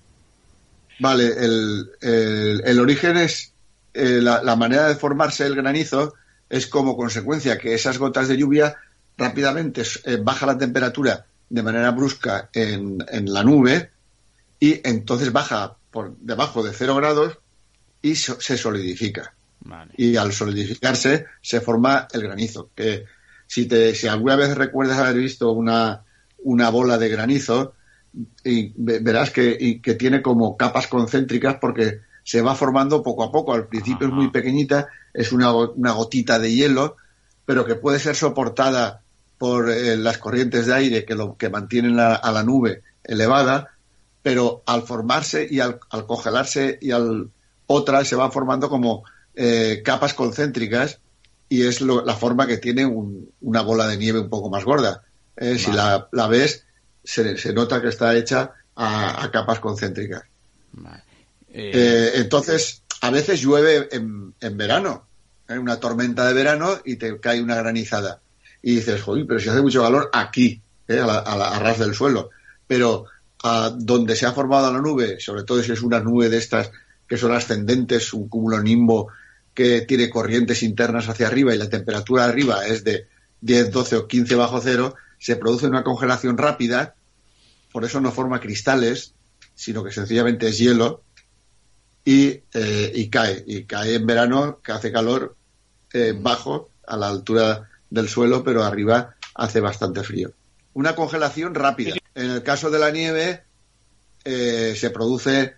Vale, 0.99 1.27
el, 1.27 1.91
el, 2.01 2.81
origen 2.81 3.17
es 3.17 3.53
la, 3.93 4.43
la, 4.43 4.57
manera 4.57 4.89
de 4.89 4.97
formarse 4.97 5.47
el 5.47 5.55
granizo 5.55 6.15
es 6.53 6.67
como 6.67 6.99
consecuencia 6.99 7.57
que 7.57 7.73
esas 7.73 7.97
gotas 7.97 8.29
de 8.29 8.37
lluvia 8.37 8.77
rápidamente 9.17 9.83
eh, 10.05 10.19
baja 10.23 10.45
la 10.45 10.59
temperatura 10.59 11.25
de 11.49 11.63
manera 11.63 11.91
brusca 11.93 12.51
en, 12.53 12.99
la 13.09 13.43
nube 13.43 13.91
y 14.61 14.79
entonces 14.87 15.33
baja 15.33 15.77
por 15.91 16.15
debajo 16.19 16.63
de 16.63 16.75
cero 16.75 16.95
grados 16.97 17.39
y 18.03 18.17
se 18.17 18.59
solidifica. 18.59 19.33
Y 19.97 20.17
al 20.17 20.33
solidificarse 20.33 21.25
se 21.41 21.63
forma 21.63 22.07
el 22.13 22.23
granizo, 22.23 22.69
que 22.75 23.07
si, 23.47 23.65
te, 23.67 23.95
si 23.95 24.09
alguna 24.09 24.37
vez 24.37 24.55
recuerdas 24.55 24.99
haber 24.99 25.17
visto 25.17 25.53
una, 25.53 26.03
una 26.39 26.69
bola 26.69 26.99
de 26.99 27.09
granizo, 27.09 27.75
y 28.45 28.75
verás 28.77 29.31
que, 29.31 29.81
que 29.83 29.95
tiene 29.95 30.21
como 30.21 30.57
capas 30.59 30.87
concéntricas 30.87 31.57
porque 31.61 32.01
se 32.25 32.43
va 32.43 32.55
formando 32.55 33.03
poco 33.03 33.25
a 33.25 33.33
poco. 33.33 33.55
Al 33.55 33.69
principio 33.69 34.09
es 34.09 34.13
muy 34.13 34.31
pequeñita, 34.31 34.89
es 35.15 35.33
una, 35.33 35.53
una, 35.55 35.93
gotita 35.93 36.39
de 36.39 36.53
hielo, 36.53 36.97
pero 37.45 37.65
que 37.65 37.75
puede 37.75 37.99
ser 37.99 38.17
soportada 38.17 39.03
por 39.39 39.71
eh, 39.71 39.97
las 39.97 40.19
corrientes 40.19 40.67
de 40.67 40.75
aire 40.75 41.05
que, 41.05 41.15
lo, 41.15 41.37
que 41.37 41.51
mantienen 41.51 41.99
a 41.99 42.31
la 42.33 42.43
nube 42.43 42.83
elevada, 43.05 43.73
pero 44.23 44.63
al 44.67 44.83
formarse 44.83 45.47
y 45.51 45.61
al, 45.61 45.81
congelarse 46.07 46.79
y 46.81 46.93
al 46.93 47.31
otra 47.67 48.05
se 48.05 48.17
va 48.17 48.31
formando 48.31 48.69
como 48.69 49.05
eh, 49.35 49.83
capas 49.85 50.15
concéntricas 50.15 51.01
y 51.49 51.67
es 51.67 51.81
la 51.81 52.15
forma 52.15 52.47
que 52.47 52.57
tiene 52.59 52.87
una 52.87 53.61
bola 53.61 53.87
de 53.87 53.99
nieve 53.99 54.21
un 54.21 54.31
poco 54.31 54.49
más 54.49 54.65
gorda. 54.65 55.03
Eh, 55.37 55.59
si 55.59 55.71
la, 55.71 56.09
la 56.13 56.27
ves, 56.27 56.65
se, 57.05 57.37
se, 57.37 57.53
nota 57.53 57.83
que 57.83 57.89
está 57.89 58.15
hecha 58.17 58.53
a, 58.75 59.29
capas 59.31 59.61
concéntricas. 59.61 60.23
Eh, 61.53 62.13
entonces, 62.15 62.82
a 63.03 63.11
veces 63.11 63.41
llueve 63.41 63.89
en, 63.91 64.57
verano, 64.57 65.07
en 65.49 65.59
una 65.59 65.81
tormenta 65.81 66.25
de 66.25 66.35
verano 66.35 66.79
y 66.85 66.97
te 66.97 67.19
cae 67.19 67.43
una 67.43 67.57
granizada. 67.57 68.21
Y 68.63 68.77
dices, 68.77 69.03
joder, 69.03 69.27
pero 69.27 69.41
si 69.41 69.49
hace 69.49 69.61
mucho 69.61 69.83
calor 69.83 70.09
aquí, 70.13 70.63
¿eh? 70.87 71.01
a, 71.01 71.07
la, 71.07 71.59
ras 71.59 71.81
del 71.81 71.97
suelo. 71.97 72.31
Pero 72.65 73.07
a 73.43 73.71
donde 73.77 74.15
se 74.15 74.25
ha 74.25 74.33
formado 74.33 74.73
la 74.73 74.81
nube, 74.81 75.19
sobre 75.19 75.43
todo 75.43 75.61
si 75.65 75.73
es 75.73 75.83
una 75.83 75.99
nube 75.99 76.29
de 76.29 76.39
estas 76.39 76.71
que 77.09 77.17
son 77.17 77.33
ascendentes, 77.33 78.13
un 78.13 78.29
cúmulo 78.29 78.63
nimbo 78.63 79.09
que 79.53 79.81
tiene 79.81 80.09
corrientes 80.09 80.63
internas 80.63 81.09
hacia 81.09 81.27
arriba 81.27 81.53
y 81.53 81.59
la 81.59 81.69
temperatura 81.69 82.25
arriba 82.25 82.65
es 82.69 82.85
de 82.85 83.09
10, 83.41 83.73
12 83.73 83.97
o 83.97 84.07
15 84.07 84.37
bajo 84.37 84.61
cero, 84.61 84.95
se 85.19 85.35
produce 85.35 85.67
una 85.67 85.83
congelación 85.83 86.39
rápida, 86.39 86.95
por 87.73 87.85
eso 87.85 88.01
no 88.01 88.13
forma 88.13 88.39
cristales, 88.39 89.15
sino 89.57 89.83
que 89.83 89.91
sencillamente 89.91 90.47
es 90.47 90.59
hielo, 90.59 91.03
eh, 92.05 92.93
y, 92.95 93.09
cae. 93.09 93.45
Y 93.47 93.65
cae 93.65 93.97
en 93.97 94.07
verano, 94.07 94.61
que 94.63 94.73
hace 94.73 94.93
calor 94.93 95.37
eh, 95.93 96.15
bajo, 96.19 96.71
a 96.87 96.97
la 96.97 97.09
altura 97.09 97.69
del 97.91 98.09
suelo, 98.09 98.43
pero 98.43 98.65
arriba 98.65 99.15
hace 99.35 99.61
bastante 99.61 100.03
frío. 100.03 100.33
Una 100.75 100.95
congelación 100.95 101.55
rápida. 101.55 101.95
En 102.15 102.31
el 102.31 102.43
caso 102.43 102.71
de 102.71 102.79
la 102.79 102.91
nieve, 102.91 103.43
eh, 104.25 104.75
se 104.77 104.91
produce 104.91 105.55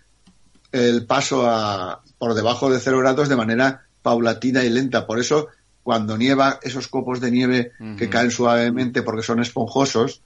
el 0.71 1.05
paso 1.05 1.49
a, 1.49 2.03
por 2.17 2.33
debajo 2.33 2.69
de 2.69 2.79
cero 2.79 2.99
grados 2.99 3.29
de 3.29 3.35
manera 3.35 3.85
paulatina 4.01 4.63
y 4.63 4.69
lenta. 4.69 5.07
Por 5.07 5.19
eso, 5.19 5.47
cuando 5.83 6.17
nieva, 6.17 6.59
esos 6.61 6.87
copos 6.87 7.21
de 7.21 7.31
nieve 7.31 7.71
que 7.97 8.09
caen 8.09 8.31
suavemente 8.31 9.01
porque 9.01 9.23
son 9.23 9.41
esponjosos, 9.41 10.21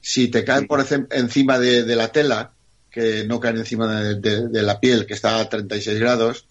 si 0.00 0.28
te 0.28 0.44
caen 0.44 0.66
por 0.66 0.84
encima 1.10 1.58
de, 1.58 1.82
de, 1.82 1.96
la 1.96 2.12
tela, 2.12 2.52
que 2.96 3.26
no 3.26 3.40
caen 3.40 3.58
encima 3.58 4.02
de, 4.14 4.62
la 4.62 4.80
piel, 4.80 5.04
que 5.04 5.12
está 5.12 5.38
a 5.38 5.50
36 5.50 6.00
grados, 6.00 6.46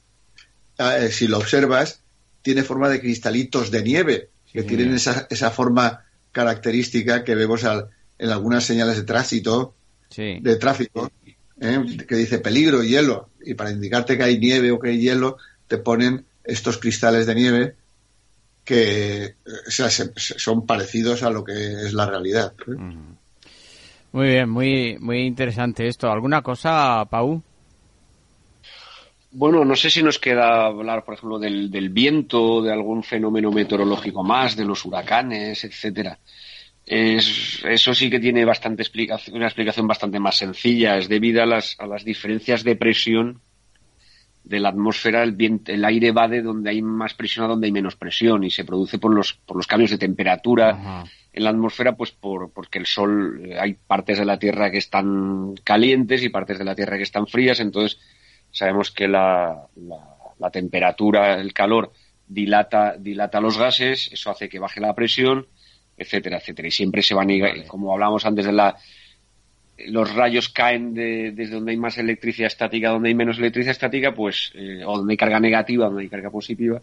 ah, 0.77 0.99
eh, 0.99 1.11
si 1.11 1.27
lo 1.27 1.39
observas, 1.39 2.01
tiene 2.43 2.61
forma 2.61 2.87
de 2.87 2.99
cristalitos 2.99 3.71
de 3.71 3.81
nieve, 3.81 4.29
que 4.53 4.61
tienen 4.61 4.93
esa, 4.93 5.25
esa 5.31 5.49
forma 5.49 6.05
característica 6.31 7.23
que 7.23 7.33
vemos 7.33 7.63
en 7.63 8.29
algunas 8.29 8.63
señales 8.63 8.95
de 8.97 9.03
tránsito, 9.05 9.73
de 10.15 10.55
tráfico, 10.57 11.11
¿eh? 11.59 11.83
que 12.07 12.15
dice 12.15 12.37
peligro, 12.37 12.83
hielo, 12.83 13.31
y 13.43 13.55
para 13.55 13.71
indicarte 13.71 14.15
que 14.15 14.23
hay 14.25 14.37
nieve 14.37 14.69
o 14.69 14.79
que 14.79 14.89
hay 14.89 14.99
hielo, 14.99 15.39
te 15.67 15.79
ponen 15.79 16.25
estos 16.43 16.77
cristales 16.77 17.25
de 17.25 17.33
nieve 17.33 17.75
que 18.63 19.33
son 20.15 20.67
parecidos 20.67 21.23
a 21.23 21.31
lo 21.31 21.43
que 21.43 21.53
es 21.53 21.93
la 21.93 22.05
realidad. 22.05 22.53
Muy 24.15 24.27
bien, 24.27 24.49
muy, 24.49 24.97
muy 24.97 25.23
interesante 25.23 25.87
esto. 25.87 26.09
¿Alguna 26.09 26.41
cosa, 26.41 27.03
Pau? 27.03 27.43
Bueno, 29.31 29.65
no 29.65 29.75
sé 29.75 29.89
si 29.89 30.01
nos 30.01 30.19
queda 30.19 30.67
hablar, 30.67 31.03
por 31.03 31.15
ejemplo, 31.15 31.37
del, 31.37 31.69
del 31.69 31.89
viento, 31.89 32.61
de 32.61 32.71
algún 32.71 33.03
fenómeno 33.03 33.51
meteorológico 33.51 34.23
más, 34.23 34.55
de 34.55 34.63
los 34.63 34.85
huracanes, 34.85 35.65
etcétera. 35.65 36.17
Es, 36.85 37.61
eso 37.65 37.93
sí 37.93 38.09
que 38.09 38.21
tiene 38.21 38.45
bastante 38.45 38.83
explicación, 38.83 39.35
una 39.35 39.47
explicación 39.47 39.85
bastante 39.85 40.17
más 40.17 40.37
sencilla. 40.37 40.97
Es 40.97 41.09
debido 41.09 41.43
a 41.43 41.45
las, 41.45 41.75
a 41.77 41.85
las 41.85 42.05
diferencias 42.05 42.63
de 42.63 42.77
presión 42.77 43.41
de 44.45 44.59
la 44.59 44.69
atmósfera, 44.69 45.23
el, 45.23 45.31
viento, 45.31 45.71
el 45.71 45.83
aire 45.83 46.11
va 46.11 46.27
de 46.27 46.43
donde 46.43 46.69
hay 46.69 46.81
más 46.81 47.15
presión 47.15 47.45
a 47.45 47.47
donde 47.47 47.65
hay 47.65 47.71
menos 47.71 47.95
presión 47.95 48.43
y 48.43 48.51
se 48.51 48.63
produce 48.63 48.99
por 48.99 49.13
los, 49.13 49.33
por 49.33 49.57
los 49.57 49.65
cambios 49.65 49.89
de 49.89 49.97
temperatura 49.97 51.03
en 51.33 51.43
la 51.43 51.49
atmósfera, 51.49 51.95
pues 51.97 52.11
por, 52.11 52.51
porque 52.51 52.77
el 52.77 52.85
sol, 52.85 53.41
eh, 53.43 53.59
hay 53.59 53.73
partes 53.73 54.19
de 54.19 54.25
la 54.25 54.37
Tierra 54.37 54.69
que 54.69 54.77
están 54.77 55.55
calientes 55.63 56.23
y 56.23 56.29
partes 56.29 56.59
de 56.59 56.63
la 56.63 56.75
Tierra 56.75 56.95
que 56.95 57.03
están 57.03 57.27
frías, 57.27 57.59
entonces 57.59 57.99
sabemos 58.51 58.91
que 58.91 59.07
la, 59.07 59.67
la, 60.39 60.49
temperatura, 60.51 61.41
el 61.41 61.51
calor 61.51 61.91
dilata, 62.27 62.95
dilata 62.97 63.41
los 63.41 63.57
gases, 63.57 64.11
eso 64.13 64.29
hace 64.29 64.47
que 64.47 64.59
baje 64.59 64.79
la 64.79 64.93
presión, 64.93 65.47
etcétera, 65.97 66.37
etcétera. 66.37 66.67
Y 66.67 66.71
siempre 66.71 67.01
se 67.01 67.15
van, 67.15 67.31
a, 67.31 67.67
como 67.67 67.91
hablábamos 67.91 68.25
antes 68.25 68.45
de 68.45 68.53
la, 68.53 68.77
los 69.77 70.13
rayos 70.13 70.49
caen 70.49 70.93
de, 70.93 71.31
desde 71.31 71.55
donde 71.55 71.71
hay 71.71 71.77
más 71.77 71.97
electricidad 71.97 72.47
estática, 72.47 72.89
donde 72.89 73.09
hay 73.09 73.15
menos 73.15 73.37
electricidad 73.37 73.71
estática, 73.71 74.13
pues, 74.13 74.51
eh, 74.55 74.83
o 74.85 74.97
donde 74.97 75.13
hay 75.13 75.17
carga 75.17 75.39
negativa, 75.39 75.85
donde 75.85 76.03
hay 76.03 76.09
carga 76.09 76.29
positiva, 76.29 76.81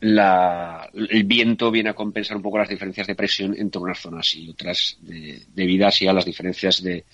la, 0.00 0.90
el 0.92 1.24
viento 1.24 1.70
viene 1.70 1.90
a 1.90 1.94
compensar 1.94 2.36
un 2.36 2.42
poco 2.42 2.58
las 2.58 2.68
diferencias 2.68 3.06
de 3.06 3.14
presión 3.14 3.54
entre 3.56 3.80
unas 3.80 3.98
zonas 3.98 4.34
y 4.34 4.50
otras, 4.50 4.98
de, 5.00 5.42
debido 5.54 5.86
así 5.86 6.06
a 6.06 6.12
las 6.12 6.24
diferencias 6.24 6.82
de, 6.82 7.04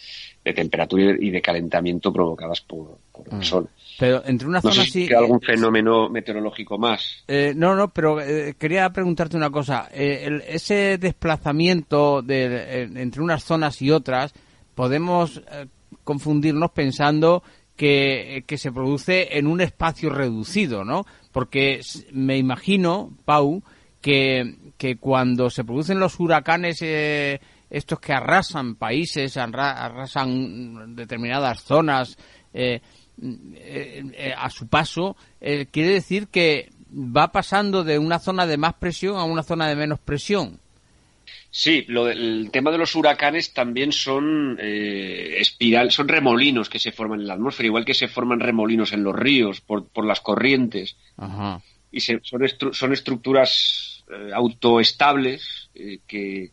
temperatura 0.42 1.14
y 1.18 1.30
de 1.30 1.40
calentamiento 1.40 2.12
provocadas 2.12 2.60
por, 2.60 2.98
el 3.30 3.38
mm. 3.38 3.42
sol. 3.42 3.68
Pero 3.98 4.22
entre 4.24 4.48
una 4.48 4.60
zona 4.60 4.84
no 5.10 5.18
algún 5.18 5.40
fenómeno 5.40 6.08
meteorológico 6.08 6.78
más. 6.78 7.24
Eh, 7.28 7.52
no, 7.54 7.74
no, 7.74 7.88
pero 7.92 8.20
eh, 8.20 8.54
quería 8.58 8.90
preguntarte 8.90 9.36
una 9.36 9.50
cosa. 9.50 9.88
Eh, 9.92 10.42
ese 10.48 10.98
desplazamiento 10.98 12.22
de, 12.22 12.82
entre 12.82 13.22
unas 13.22 13.44
zonas 13.44 13.80
y 13.82 13.90
otras, 13.90 14.32
podemos 14.74 15.42
confundirnos 16.04 16.70
pensando 16.70 17.42
que, 17.76 18.44
que, 18.46 18.58
se 18.58 18.72
produce 18.72 19.38
en 19.38 19.46
un 19.46 19.60
espacio 19.60 20.10
reducido, 20.10 20.84
¿no? 20.84 21.04
Porque 21.30 21.80
me 22.12 22.38
imagino, 22.38 23.10
Pau, 23.24 23.62
que, 24.00 24.56
que 24.76 24.96
cuando 24.96 25.48
se 25.48 25.64
producen 25.64 26.00
los 26.00 26.18
huracanes 26.20 26.82
eh, 26.82 27.40
estos 27.70 28.00
que 28.00 28.12
arrasan 28.12 28.74
países, 28.74 29.36
arrasan 29.36 30.94
determinadas 30.94 31.62
zonas 31.62 32.18
eh, 32.52 32.80
eh, 33.20 34.34
a 34.36 34.50
su 34.50 34.66
paso, 34.68 35.16
quiere 35.40 35.90
decir 35.90 36.28
que 36.28 36.70
va 36.92 37.32
pasando 37.32 37.84
de 37.84 37.98
una 37.98 38.18
zona 38.18 38.46
de 38.46 38.56
más 38.56 38.74
presión 38.74 39.16
a 39.16 39.24
una 39.24 39.42
zona 39.42 39.68
de 39.68 39.76
menos 39.76 39.98
presión. 39.98 40.60
Sí, 41.50 41.84
lo 41.88 42.08
el 42.08 42.50
tema 42.50 42.70
de 42.70 42.78
los 42.78 42.94
huracanes 42.94 43.52
también 43.52 43.92
son 43.92 44.58
eh, 44.58 45.34
espiral, 45.38 45.90
son 45.90 46.08
remolinos 46.08 46.70
que 46.70 46.78
se 46.78 46.92
forman 46.92 47.20
en 47.20 47.26
la 47.26 47.34
atmósfera, 47.34 47.66
igual 47.66 47.84
que 47.84 47.94
se 47.94 48.08
forman 48.08 48.40
remolinos 48.40 48.92
en 48.92 49.04
los 49.04 49.14
ríos 49.14 49.60
por, 49.60 49.86
por 49.86 50.06
las 50.06 50.20
corrientes. 50.20 50.96
Y 51.90 52.00
son, 52.00 52.22
son 52.72 52.92
estructuras 52.92 54.02
eh, 54.10 54.30
autoestables 54.34 55.68
eh, 55.74 55.98
que, 56.06 56.52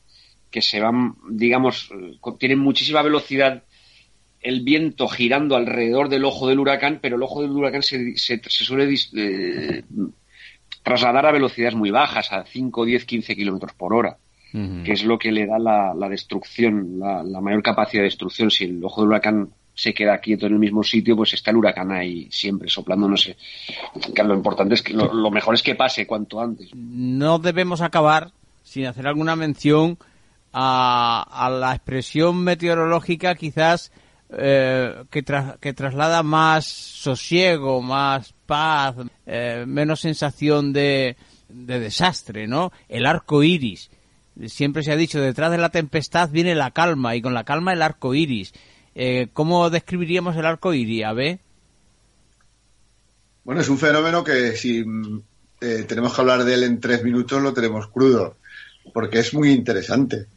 que 0.51 0.61
se 0.61 0.81
van, 0.81 1.15
digamos, 1.29 1.89
tienen 2.37 2.59
muchísima 2.59 3.01
velocidad 3.01 3.63
el 4.41 4.61
viento 4.61 5.07
girando 5.07 5.55
alrededor 5.55 6.09
del 6.09 6.25
ojo 6.25 6.47
del 6.47 6.59
huracán, 6.59 6.99
pero 7.01 7.17
el 7.17 7.23
ojo 7.23 7.41
del 7.41 7.51
huracán 7.51 7.83
se, 7.83 8.17
se, 8.17 8.41
se 8.43 8.63
suele 8.63 8.87
trasladar 10.83 11.25
a 11.25 11.31
velocidades 11.31 11.75
muy 11.75 11.91
bajas, 11.91 12.31
a 12.31 12.45
5, 12.45 12.85
10, 12.85 13.05
15 13.05 13.35
kilómetros 13.35 13.73
por 13.73 13.93
hora 13.93 14.17
que 14.51 14.93
es 14.93 15.03
lo 15.03 15.19
que 15.19 15.31
le 15.31 15.45
da 15.45 15.59
la, 15.59 16.09
destrucción, 16.09 16.99
la, 16.99 17.41
mayor 17.41 17.61
capacidad 17.61 18.01
de 18.01 18.05
destrucción. 18.05 18.49
Si 18.49 18.63
el 18.63 18.83
ojo 18.83 19.01
del 19.01 19.09
huracán 19.09 19.49
se 19.75 19.93
queda 19.93 20.17
quieto 20.17 20.47
en 20.47 20.53
el 20.53 20.59
mismo 20.59 20.83
sitio, 20.83 21.15
pues 21.15 21.33
está 21.33 21.51
el 21.51 21.57
huracán 21.57 21.91
ahí 21.91 22.27
siempre 22.31 22.67
soplando, 22.69 23.07
no 23.07 23.15
sé. 23.15 23.37
lo 24.15 24.33
importante 24.33 24.73
es 24.73 24.81
que 24.81 24.93
lo, 24.93 25.31
mejor 25.31 25.53
es 25.53 25.61
que 25.61 25.75
pase 25.75 26.07
cuanto 26.07 26.41
antes. 26.41 26.71
No 26.73 27.37
debemos 27.37 27.81
acabar 27.81 28.31
sin 28.63 28.87
hacer 28.87 29.07
alguna 29.07 29.35
mención 29.35 29.97
a, 30.51 31.49
la 31.59 31.75
expresión 31.75 32.43
meteorológica 32.43 33.35
quizás 33.35 33.91
eh, 34.29 35.03
que, 35.09 35.23
que 35.59 35.73
traslada 35.73 36.23
más 36.23 36.65
sosiego, 36.65 37.81
más 37.81 38.33
paz, 38.45 38.95
eh, 39.25 39.65
menos 39.67 40.01
sensación 40.01 40.73
de, 40.73 41.17
de 41.49 41.79
desastre, 41.79 42.47
¿no? 42.47 42.71
El 42.87 43.05
arco 43.05 43.43
iris 43.43 43.89
siempre 44.47 44.83
se 44.83 44.91
ha 44.91 44.95
dicho, 44.95 45.19
detrás 45.19 45.51
de 45.51 45.57
la 45.57 45.69
tempestad 45.69 46.29
viene 46.29 46.55
la 46.55 46.71
calma 46.71 47.15
y 47.15 47.21
con 47.21 47.33
la 47.33 47.43
calma 47.43 47.73
el 47.73 47.81
arco 47.81 48.13
iris. 48.13 48.53
Eh, 48.95 49.27
¿Cómo 49.33 49.69
describiríamos 49.69 50.35
el 50.37 50.45
arco 50.45 50.73
iris, 50.73 51.03
Abe? 51.03 51.39
Bueno, 53.43 53.61
es 53.61 53.69
un 53.69 53.77
fenómeno 53.77 54.23
que 54.23 54.55
si 54.55 54.85
tenemos 55.59 56.13
que 56.13 56.21
hablar 56.21 56.43
de 56.43 56.53
él 56.53 56.63
en 56.63 56.79
tres 56.79 57.03
minutos 57.03 57.41
lo 57.41 57.53
tenemos 57.53 57.87
crudo, 57.87 58.37
porque 58.93 59.19
es 59.19 59.33
muy 59.33 59.51
interesante. 59.51 60.27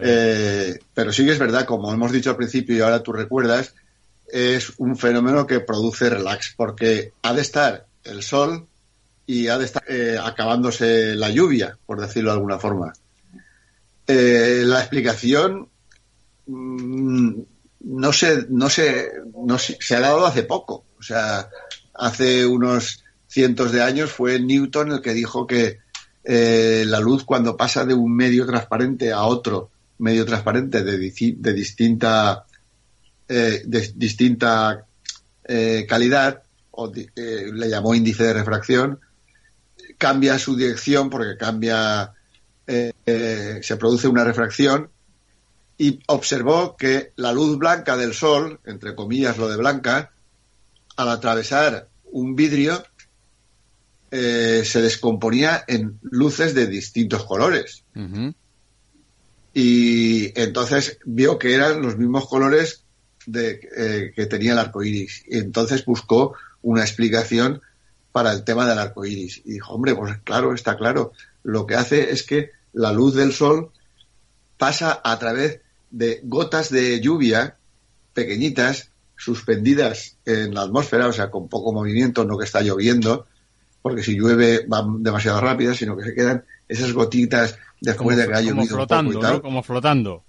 Eh, 0.00 0.78
pero 0.94 1.12
sí 1.12 1.24
que 1.24 1.32
es 1.32 1.38
verdad, 1.38 1.64
como 1.64 1.92
hemos 1.92 2.12
dicho 2.12 2.30
al 2.30 2.36
principio 2.36 2.76
y 2.76 2.80
ahora 2.80 3.02
tú 3.02 3.12
recuerdas, 3.12 3.74
es 4.26 4.72
un 4.78 4.96
fenómeno 4.96 5.46
que 5.46 5.60
produce 5.60 6.08
relax, 6.08 6.54
porque 6.56 7.12
ha 7.22 7.34
de 7.34 7.42
estar 7.42 7.86
el 8.04 8.22
sol 8.22 8.66
y 9.26 9.48
ha 9.48 9.58
de 9.58 9.66
estar 9.66 9.84
acabándose 10.22 11.14
la 11.14 11.30
lluvia, 11.30 11.78
por 11.86 12.00
decirlo 12.00 12.30
de 12.30 12.36
alguna 12.36 12.58
forma. 12.58 12.92
Eh, 14.06 14.62
la 14.66 14.80
explicación 14.80 15.68
mm, 16.46 17.40
no 17.84 18.12
sé, 18.12 18.46
no 18.48 18.68
sé, 18.68 19.10
no 19.34 19.58
se 19.58 19.96
ha 19.96 20.00
dado 20.00 20.26
hace 20.26 20.42
poco. 20.42 20.84
O 20.98 21.02
sea, 21.02 21.48
hace 21.94 22.46
unos 22.46 23.04
cientos 23.26 23.72
de 23.72 23.82
años 23.82 24.12
fue 24.12 24.38
Newton 24.38 24.92
el 24.92 25.02
que 25.02 25.14
dijo 25.14 25.46
que 25.46 25.78
eh, 26.24 26.84
la 26.86 27.00
luz 27.00 27.24
cuando 27.24 27.56
pasa 27.56 27.84
de 27.84 27.94
un 27.94 28.14
medio 28.14 28.46
transparente 28.46 29.12
a 29.12 29.22
otro 29.22 29.70
medio 29.98 30.24
transparente 30.24 30.82
de, 30.82 30.98
distinta 30.98 32.46
eh, 33.28 33.62
de 33.64 33.92
distinta 33.94 34.86
calidad 35.88 36.42
o 36.70 36.92
le 36.92 37.68
llamó 37.68 37.94
índice 37.94 38.24
de 38.24 38.32
refracción 38.32 39.00
cambia 39.98 40.38
su 40.38 40.56
dirección 40.56 41.10
porque 41.10 41.36
cambia 41.36 42.12
eh, 42.66 42.92
eh, 43.06 43.60
se 43.62 43.76
produce 43.76 44.08
una 44.08 44.24
refracción 44.24 44.90
y 45.78 46.00
observó 46.06 46.76
que 46.76 47.12
la 47.16 47.32
luz 47.32 47.58
blanca 47.58 47.96
del 47.96 48.14
sol, 48.14 48.60
entre 48.64 48.94
comillas 48.94 49.38
lo 49.38 49.48
de 49.48 49.56
blanca, 49.56 50.12
al 50.96 51.08
atravesar 51.08 51.88
un 52.04 52.36
vidrio, 52.36 52.82
eh, 54.10 54.62
se 54.64 54.80
descomponía 54.80 55.64
en 55.66 55.98
luces 56.02 56.54
de 56.54 56.66
distintos 56.66 57.24
colores. 57.24 57.84
Y 59.54 60.38
entonces 60.40 60.98
vio 61.04 61.38
que 61.38 61.54
eran 61.54 61.82
los 61.82 61.98
mismos 61.98 62.26
colores 62.26 62.84
de, 63.26 64.12
que 64.14 64.26
tenía 64.26 64.52
el 64.52 64.58
arco 64.58 64.82
iris. 64.82 65.24
Y 65.26 65.38
entonces 65.38 65.84
buscó 65.84 66.34
una 66.62 66.82
explicación 66.82 67.60
para 68.12 68.32
el 68.32 68.44
tema 68.44 68.66
del 68.68 68.78
arco 68.78 69.04
iris. 69.04 69.42
Y 69.44 69.54
dijo, 69.54 69.74
hombre, 69.74 69.94
pues 69.94 70.18
claro, 70.24 70.54
está 70.54 70.76
claro 70.76 71.12
lo 71.42 71.66
que 71.66 71.74
hace 71.74 72.12
es 72.12 72.22
que 72.22 72.50
la 72.72 72.92
luz 72.92 73.14
del 73.14 73.32
sol 73.32 73.70
pasa 74.58 75.00
a 75.02 75.18
través 75.18 75.60
de 75.90 76.20
gotas 76.24 76.70
de 76.70 77.00
lluvia 77.00 77.56
pequeñitas 78.14 78.90
suspendidas 79.16 80.16
en 80.24 80.54
la 80.54 80.62
atmósfera, 80.62 81.08
o 81.08 81.12
sea, 81.12 81.30
con 81.30 81.48
poco 81.48 81.72
movimiento, 81.72 82.24
no 82.24 82.38
que 82.38 82.44
está 82.44 82.60
lloviendo, 82.60 83.26
porque 83.80 84.02
si 84.02 84.16
llueve 84.16 84.66
va 84.66 84.84
demasiado 84.98 85.40
rápido, 85.40 85.74
sino 85.74 85.96
que 85.96 86.04
se 86.04 86.14
quedan 86.14 86.44
esas 86.68 86.92
gotitas 86.92 87.58
después 87.80 88.16
de 88.16 88.26
que 88.26 88.34
haya 88.34 88.50
llovido 88.52 88.76
flotando, 88.76 89.42
Como 89.42 89.62
flotando. 89.62 90.24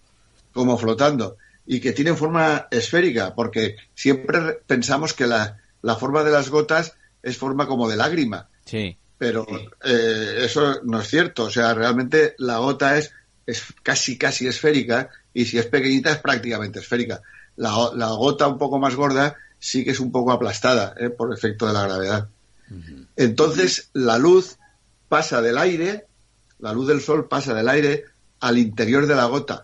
Como 0.52 0.78
flotando. 0.78 1.38
y 1.65 1.80
que 1.80 1.93
tienen 1.93 2.17
forma 2.17 2.67
esférica, 2.72 3.34
porque 3.36 3.78
siempre 3.96 4.60
pensamos 4.67 5.13
que 5.13 5.28
la, 5.28 5.58
la 5.82 5.96
forma 5.96 6.24
de 6.24 6.32
las 6.32 6.50
gotas 6.50 6.96
es 7.22 7.38
forma 7.38 7.67
como 7.67 7.88
de 7.89 7.96
lágrima. 7.96 8.50
Sí. 8.65 8.98
Pero 9.17 9.48
eh, 9.84 10.39
eso 10.41 10.82
no 10.84 11.00
es 11.00 11.08
cierto. 11.08 11.46
O 11.46 11.50
sea, 11.50 11.74
realmente 11.74 12.36
la 12.38 12.58
gota 12.58 12.98
es, 12.98 13.13
es 13.46 13.63
casi, 13.82 14.17
casi 14.17 14.48
esférica 14.48 15.10
y 15.34 15.46
si 15.46 15.58
es 15.58 15.65
pequeñita 15.67 16.12
es 16.12 16.17
prácticamente 16.17 16.80
esférica. 16.80 17.22
La, 17.56 17.91
la 17.96 18.10
gota 18.12 18.48
un 18.48 18.58
poco 18.58 18.80
más 18.80 18.96
gorda 18.96 19.36
sí 19.63 19.86
que 19.86 19.91
es 19.91 20.02
un 20.02 20.12
poco 20.12 20.34
aplastada 20.34 20.93
¿eh? 21.00 21.10
por 21.10 21.34
efecto 21.34 21.65
de 21.65 21.74
la 21.74 21.84
gravedad. 21.84 22.28
Entonces, 23.15 23.89
la 23.93 24.17
luz 24.17 24.58
pasa 25.08 25.41
del 25.41 25.58
aire, 25.58 26.08
la 26.63 26.71
luz 26.71 26.88
del 26.88 27.02
sol 27.02 27.28
pasa 27.28 27.54
del 27.54 27.67
aire 27.67 28.06
al 28.39 28.58
interior 28.58 29.06
de 29.06 29.15
la 29.15 29.26
gota 29.26 29.63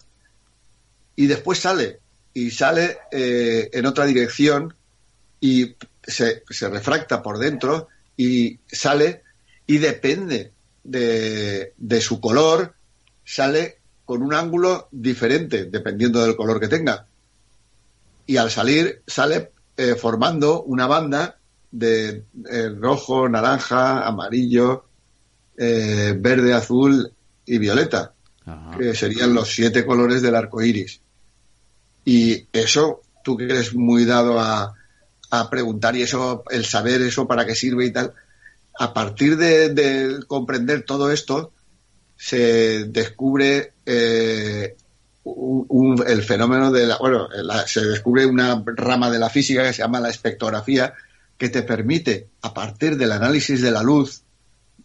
y 1.15 1.27
después 1.27 1.57
sale 1.57 2.01
y 2.33 2.51
sale 2.51 2.97
eh, 3.09 3.69
en 3.71 3.85
otra 3.85 4.05
dirección 4.05 4.75
y 5.39 5.75
se, 6.03 6.43
refracta 6.69 7.23
por 7.23 7.39
dentro 7.39 7.87
y 8.17 8.59
sale 8.67 9.23
y 9.65 9.77
depende 9.77 10.51
de, 10.83 11.73
de, 11.77 12.01
su 12.01 12.19
color, 12.19 12.73
sale 13.23 13.77
con 14.03 14.21
un 14.21 14.33
ángulo 14.33 14.89
diferente 14.91 15.65
dependiendo 15.65 16.21
del 16.21 16.35
color 16.35 16.59
que 16.59 16.67
tenga. 16.67 17.05
Y 18.25 18.35
al 18.35 18.51
salir 18.51 19.03
sale 19.07 19.51
eh, 19.77 19.95
formando 19.95 20.63
una 20.63 20.85
banda 20.85 21.37
de 21.71 22.25
eh, 22.49 22.69
rojo, 22.77 23.29
naranja, 23.29 24.05
amarillo, 24.05 24.88
eh, 25.61 26.15
verde, 26.17 26.53
azul 26.53 27.11
y 27.45 27.57
violeta, 27.57 28.13
Ajá. 28.45 28.77
que 28.77 28.95
serían 28.95 29.33
los 29.33 29.53
siete 29.53 29.85
colores 29.85 30.21
del 30.21 30.35
arco 30.35 30.61
iris. 30.61 31.01
Y 32.05 32.47
eso, 32.53 33.01
tú 33.25 33.35
que 33.35 33.43
eres 33.43 33.75
muy 33.75 34.05
dado 34.05 34.39
a, 34.39 34.73
a, 35.29 35.49
preguntar 35.49 35.97
y 35.97 36.03
eso, 36.03 36.43
el 36.49 36.63
saber 36.63 37.01
eso 37.01 37.27
para 37.27 37.45
qué 37.45 37.55
sirve 37.55 37.85
y 37.85 37.91
tal, 37.91 38.13
a 38.79 38.93
partir 38.93 39.35
de, 39.35 39.73
de 39.73 40.23
comprender 40.27 40.83
todo 40.83 41.11
esto, 41.11 41.51
se 42.15 42.85
descubre 42.85 43.73
eh, 43.85 44.77
un, 45.25 45.65
un, 45.67 46.07
el 46.07 46.23
fenómeno 46.23 46.71
de 46.71 46.87
la, 46.87 46.97
bueno, 46.97 47.27
la, 47.43 47.67
se 47.67 47.83
descubre 47.85 48.25
una 48.25 48.63
rama 48.65 49.11
de 49.11 49.19
la 49.19 49.29
física 49.29 49.63
que 49.63 49.73
se 49.73 49.81
llama 49.81 49.99
la 49.99 50.09
espectrografía, 50.09 50.93
que 51.37 51.49
te 51.49 51.63
permite, 51.63 52.29
a 52.41 52.53
partir 52.53 52.95
del 52.95 53.11
análisis 53.11 53.61
de 53.61 53.71
la 53.71 53.83
luz 53.83 54.23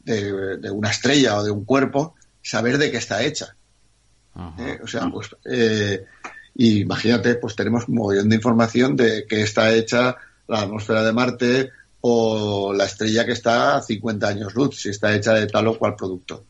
de, 0.04 0.56
de 0.58 0.70
una 0.70 0.90
estrella 0.90 1.38
o 1.38 1.44
de 1.44 1.50
un 1.50 1.64
cuerpo, 1.64 2.14
saber 2.42 2.78
de 2.78 2.90
qué 2.90 2.98
está 2.98 3.22
hecha. 3.22 3.56
¿Eh? 4.58 4.80
O 4.82 4.86
sea, 4.86 5.08
pues, 5.10 5.34
eh, 5.44 6.04
imagínate, 6.56 7.36
pues 7.36 7.54
tenemos 7.54 7.88
un 7.88 7.96
montón 7.96 8.28
de 8.28 8.36
información 8.36 8.96
de 8.96 9.26
qué 9.28 9.42
está 9.42 9.72
hecha 9.72 10.16
la 10.48 10.60
atmósfera 10.60 11.02
de 11.02 11.12
Marte 11.12 11.70
o 12.00 12.72
la 12.74 12.84
estrella 12.84 13.24
que 13.24 13.32
está 13.32 13.76
a 13.76 13.82
50 13.82 14.28
años 14.28 14.54
luz, 14.54 14.80
si 14.80 14.90
está 14.90 15.14
hecha 15.14 15.32
de 15.32 15.46
tal 15.46 15.68
o 15.68 15.78
cual 15.78 15.94
producto. 15.96 16.44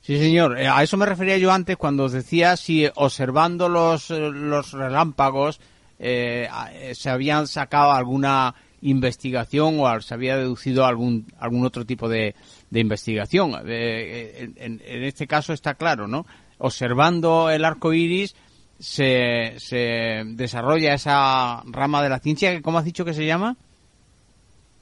Sí, 0.00 0.18
señor. 0.18 0.56
A 0.56 0.82
eso 0.82 0.96
me 0.96 1.06
refería 1.06 1.36
yo 1.36 1.52
antes 1.52 1.76
cuando 1.76 2.04
os 2.04 2.12
decía 2.12 2.56
si 2.56 2.88
observando 2.94 3.68
los, 3.68 4.10
los 4.10 4.72
relámpagos 4.72 5.60
eh, 5.98 6.48
se 6.94 7.10
habían 7.10 7.46
sacado 7.46 7.92
alguna 7.92 8.54
investigación 8.82 9.78
o 9.80 10.00
se 10.00 10.14
había 10.14 10.36
deducido 10.36 10.84
algún 10.84 11.26
algún 11.38 11.64
otro 11.64 11.84
tipo 11.84 12.08
de, 12.08 12.34
de 12.70 12.80
investigación. 12.80 13.54
Eh, 13.66 14.50
en, 14.56 14.82
en, 14.84 15.04
este 15.04 15.26
caso 15.26 15.52
está 15.52 15.74
claro, 15.74 16.06
¿no? 16.06 16.26
Observando 16.58 17.50
el 17.50 17.64
arco 17.64 17.92
iris 17.92 18.34
se, 18.78 19.54
se 19.58 20.22
desarrolla 20.26 20.94
esa 20.94 21.62
rama 21.66 22.02
de 22.02 22.08
la 22.08 22.18
ciencia 22.18 22.52
que, 22.52 22.62
¿cómo 22.62 22.78
has 22.78 22.84
dicho 22.84 23.04
que 23.04 23.14
se 23.14 23.26
llama? 23.26 23.56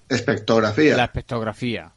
Espectrografía. 0.08 0.96
La 0.96 1.04
espectrografía. 1.04 1.92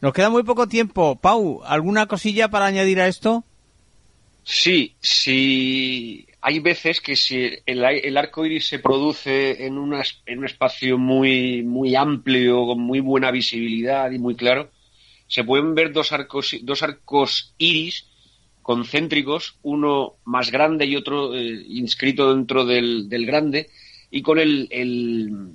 Nos 0.00 0.12
queda 0.12 0.28
muy 0.28 0.42
poco 0.42 0.66
tiempo. 0.66 1.16
Pau, 1.16 1.62
¿alguna 1.64 2.06
cosilla 2.06 2.48
para 2.48 2.66
añadir 2.66 3.00
a 3.00 3.08
esto? 3.08 3.44
Sí, 4.44 4.94
sí. 5.00 6.26
Hay 6.48 6.60
veces 6.60 7.00
que 7.00 7.16
si 7.16 7.58
el, 7.66 7.82
el 7.82 8.16
arco 8.16 8.46
iris 8.46 8.68
se 8.68 8.78
produce 8.78 9.66
en, 9.66 9.76
una, 9.76 10.04
en 10.26 10.38
un 10.38 10.44
espacio 10.44 10.96
muy, 10.96 11.64
muy 11.64 11.96
amplio, 11.96 12.66
con 12.66 12.78
muy 12.78 13.00
buena 13.00 13.32
visibilidad 13.32 14.12
y 14.12 14.20
muy 14.20 14.36
claro, 14.36 14.70
se 15.26 15.42
pueden 15.42 15.74
ver 15.74 15.92
dos 15.92 16.12
arcos, 16.12 16.54
dos 16.62 16.84
arcos 16.84 17.52
iris 17.58 18.06
concéntricos, 18.62 19.58
uno 19.64 20.18
más 20.24 20.52
grande 20.52 20.86
y 20.86 20.94
otro 20.94 21.34
eh, 21.34 21.64
inscrito 21.66 22.32
dentro 22.32 22.64
del, 22.64 23.08
del, 23.08 23.26
grande, 23.26 23.68
y 24.12 24.22
con 24.22 24.38
el, 24.38 24.68
el, 24.70 25.50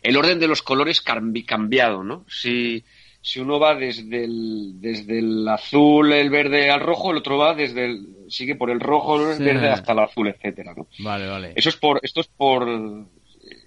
el 0.00 0.16
orden 0.16 0.38
de 0.38 0.48
los 0.48 0.62
colores 0.62 1.02
cambi, 1.02 1.42
cambiado, 1.42 2.02
¿no? 2.02 2.24
Si, 2.26 2.82
si 3.24 3.40
uno 3.40 3.58
va 3.58 3.74
desde 3.74 4.24
el, 4.24 4.78
desde 4.82 5.18
el 5.18 5.48
azul, 5.48 6.12
el 6.12 6.28
verde 6.28 6.70
al 6.70 6.80
rojo, 6.80 7.10
el 7.10 7.16
otro 7.16 7.38
va 7.38 7.54
desde 7.54 7.86
el, 7.86 8.06
sigue 8.28 8.54
por 8.54 8.70
el 8.70 8.80
rojo, 8.80 9.30
el 9.30 9.38
sí. 9.38 9.44
verde 9.44 9.70
hasta 9.70 9.92
el 9.94 10.00
azul, 10.00 10.28
etcétera, 10.28 10.74
¿no? 10.76 10.88
Vale, 10.98 11.26
vale. 11.26 11.52
Eso 11.56 11.70
es 11.70 11.76
por, 11.76 12.00
esto 12.02 12.20
es 12.20 12.26
por, 12.26 12.68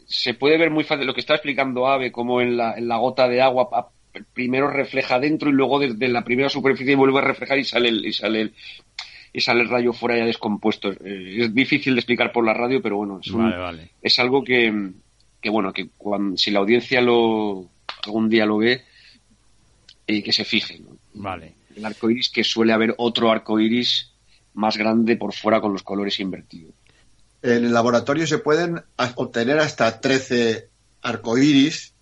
se 0.05 0.35
puede 0.35 0.59
ver 0.59 0.69
muy 0.69 0.83
fácil 0.83 1.07
lo 1.07 1.13
que 1.15 1.21
está 1.21 1.33
explicando 1.33 1.87
Ave, 1.87 2.11
como 2.11 2.39
en 2.39 2.55
la, 2.55 2.77
en 2.77 2.87
la 2.87 2.97
gota 2.97 3.27
de 3.27 3.41
agua 3.41 3.89
primero 4.31 4.69
refleja 4.69 5.19
dentro 5.19 5.49
y 5.49 5.53
luego 5.53 5.79
desde 5.79 6.07
la 6.07 6.23
primera 6.23 6.49
superficie 6.49 6.95
vuelve 6.95 7.17
a 7.17 7.23
reflejar 7.23 7.57
y 7.57 7.63
sale 7.63 7.89
el, 7.89 8.05
y 8.05 8.13
sale 8.13 8.41
el, 8.41 8.53
y 9.33 9.41
sale 9.41 9.61
el 9.61 9.69
rayo 9.69 9.91
fuera 9.91 10.19
ya 10.19 10.25
descompuesto. 10.25 10.91
Eh, 10.91 11.37
es 11.39 11.55
difícil 11.55 11.95
de 11.95 12.01
explicar 12.01 12.31
por 12.31 12.45
la 12.45 12.53
radio, 12.53 12.79
pero 12.79 12.97
bueno, 12.97 13.19
es, 13.23 13.31
un, 13.31 13.41
vale, 13.41 13.57
vale. 13.57 13.89
es 14.03 14.19
algo 14.19 14.43
que, 14.43 14.91
que, 15.41 15.49
bueno, 15.49 15.73
que 15.73 15.89
cuando, 15.97 16.37
si 16.37 16.51
la 16.51 16.59
audiencia 16.59 17.01
lo 17.01 17.65
algún 18.05 18.29
día 18.29 18.45
lo 18.45 18.57
ve, 18.57 18.83
y 20.07 20.23
que 20.23 20.31
se 20.31 20.45
fije. 20.45 20.79
¿no? 20.79 20.97
Vale. 21.13 21.55
El 21.75 21.85
arco 21.85 22.09
iris, 22.09 22.29
que 22.29 22.43
suele 22.43 22.73
haber 22.73 22.95
otro 22.97 23.31
arco 23.31 23.59
iris 23.59 24.11
más 24.53 24.77
grande 24.77 25.17
por 25.17 25.33
fuera 25.33 25.61
con 25.61 25.73
los 25.73 25.83
colores 25.83 26.19
invertidos. 26.19 26.73
En 27.43 27.65
el 27.65 27.73
laboratorio 27.73 28.25
se 28.25 28.39
pueden 28.39 28.81
obtener 29.15 29.59
hasta 29.59 30.01
13 30.01 30.69
arcoíris, 31.03 31.93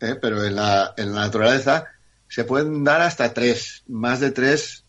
¿eh? 0.00 0.16
pero 0.20 0.44
en 0.44 0.56
la, 0.56 0.94
en 0.96 1.14
la 1.14 1.20
naturaleza 1.20 1.86
se 2.28 2.44
pueden 2.44 2.82
dar 2.82 3.00
hasta 3.02 3.32
3, 3.32 3.84
más 3.88 4.18
de 4.18 4.32
3, 4.32 4.84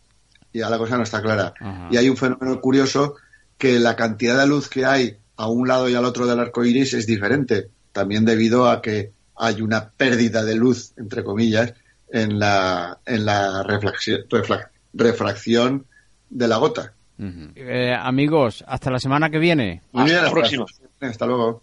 ya 0.52 0.68
la 0.68 0.78
cosa 0.78 0.96
no 0.96 1.04
está 1.04 1.22
clara. 1.22 1.54
Ajá. 1.60 1.88
Y 1.92 1.96
hay 1.96 2.08
un 2.08 2.16
fenómeno 2.16 2.60
curioso 2.60 3.14
que 3.56 3.78
la 3.78 3.94
cantidad 3.94 4.38
de 4.38 4.46
luz 4.46 4.68
que 4.68 4.84
hay 4.84 5.16
a 5.36 5.48
un 5.48 5.68
lado 5.68 5.88
y 5.88 5.94
al 5.94 6.04
otro 6.04 6.26
del 6.26 6.40
arco 6.40 6.64
iris 6.64 6.94
es 6.94 7.06
diferente, 7.06 7.68
también 7.92 8.24
debido 8.24 8.68
a 8.68 8.82
que 8.82 9.12
hay 9.36 9.62
una 9.62 9.90
pérdida 9.90 10.44
de 10.44 10.54
luz, 10.56 10.92
entre 10.96 11.22
comillas, 11.22 11.74
en 12.14 12.38
la, 12.38 13.00
en 13.06 13.26
la 13.26 13.64
reflexión, 13.64 14.20
refracción 14.92 15.84
de 16.30 16.46
la 16.46 16.58
gota. 16.58 16.92
Uh 17.18 17.24
-huh. 17.24 17.52
eh, 17.56 17.92
amigos, 17.92 18.64
hasta 18.68 18.88
la 18.90 19.00
semana 19.00 19.30
que 19.30 19.38
viene. 19.38 19.82
Muy 19.90 20.04
hasta 20.04 20.12
bien, 20.14 20.24
la 20.24 20.30
próxima. 20.30 20.64
Hasta 21.00 21.26
luego. 21.26 21.62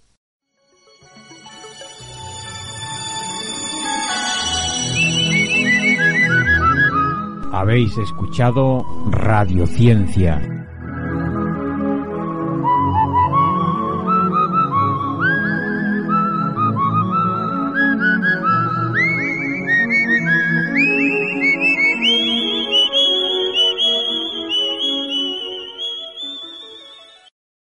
Habéis 7.54 7.98
escuchado 7.98 8.84
Radiociencia 9.10 10.61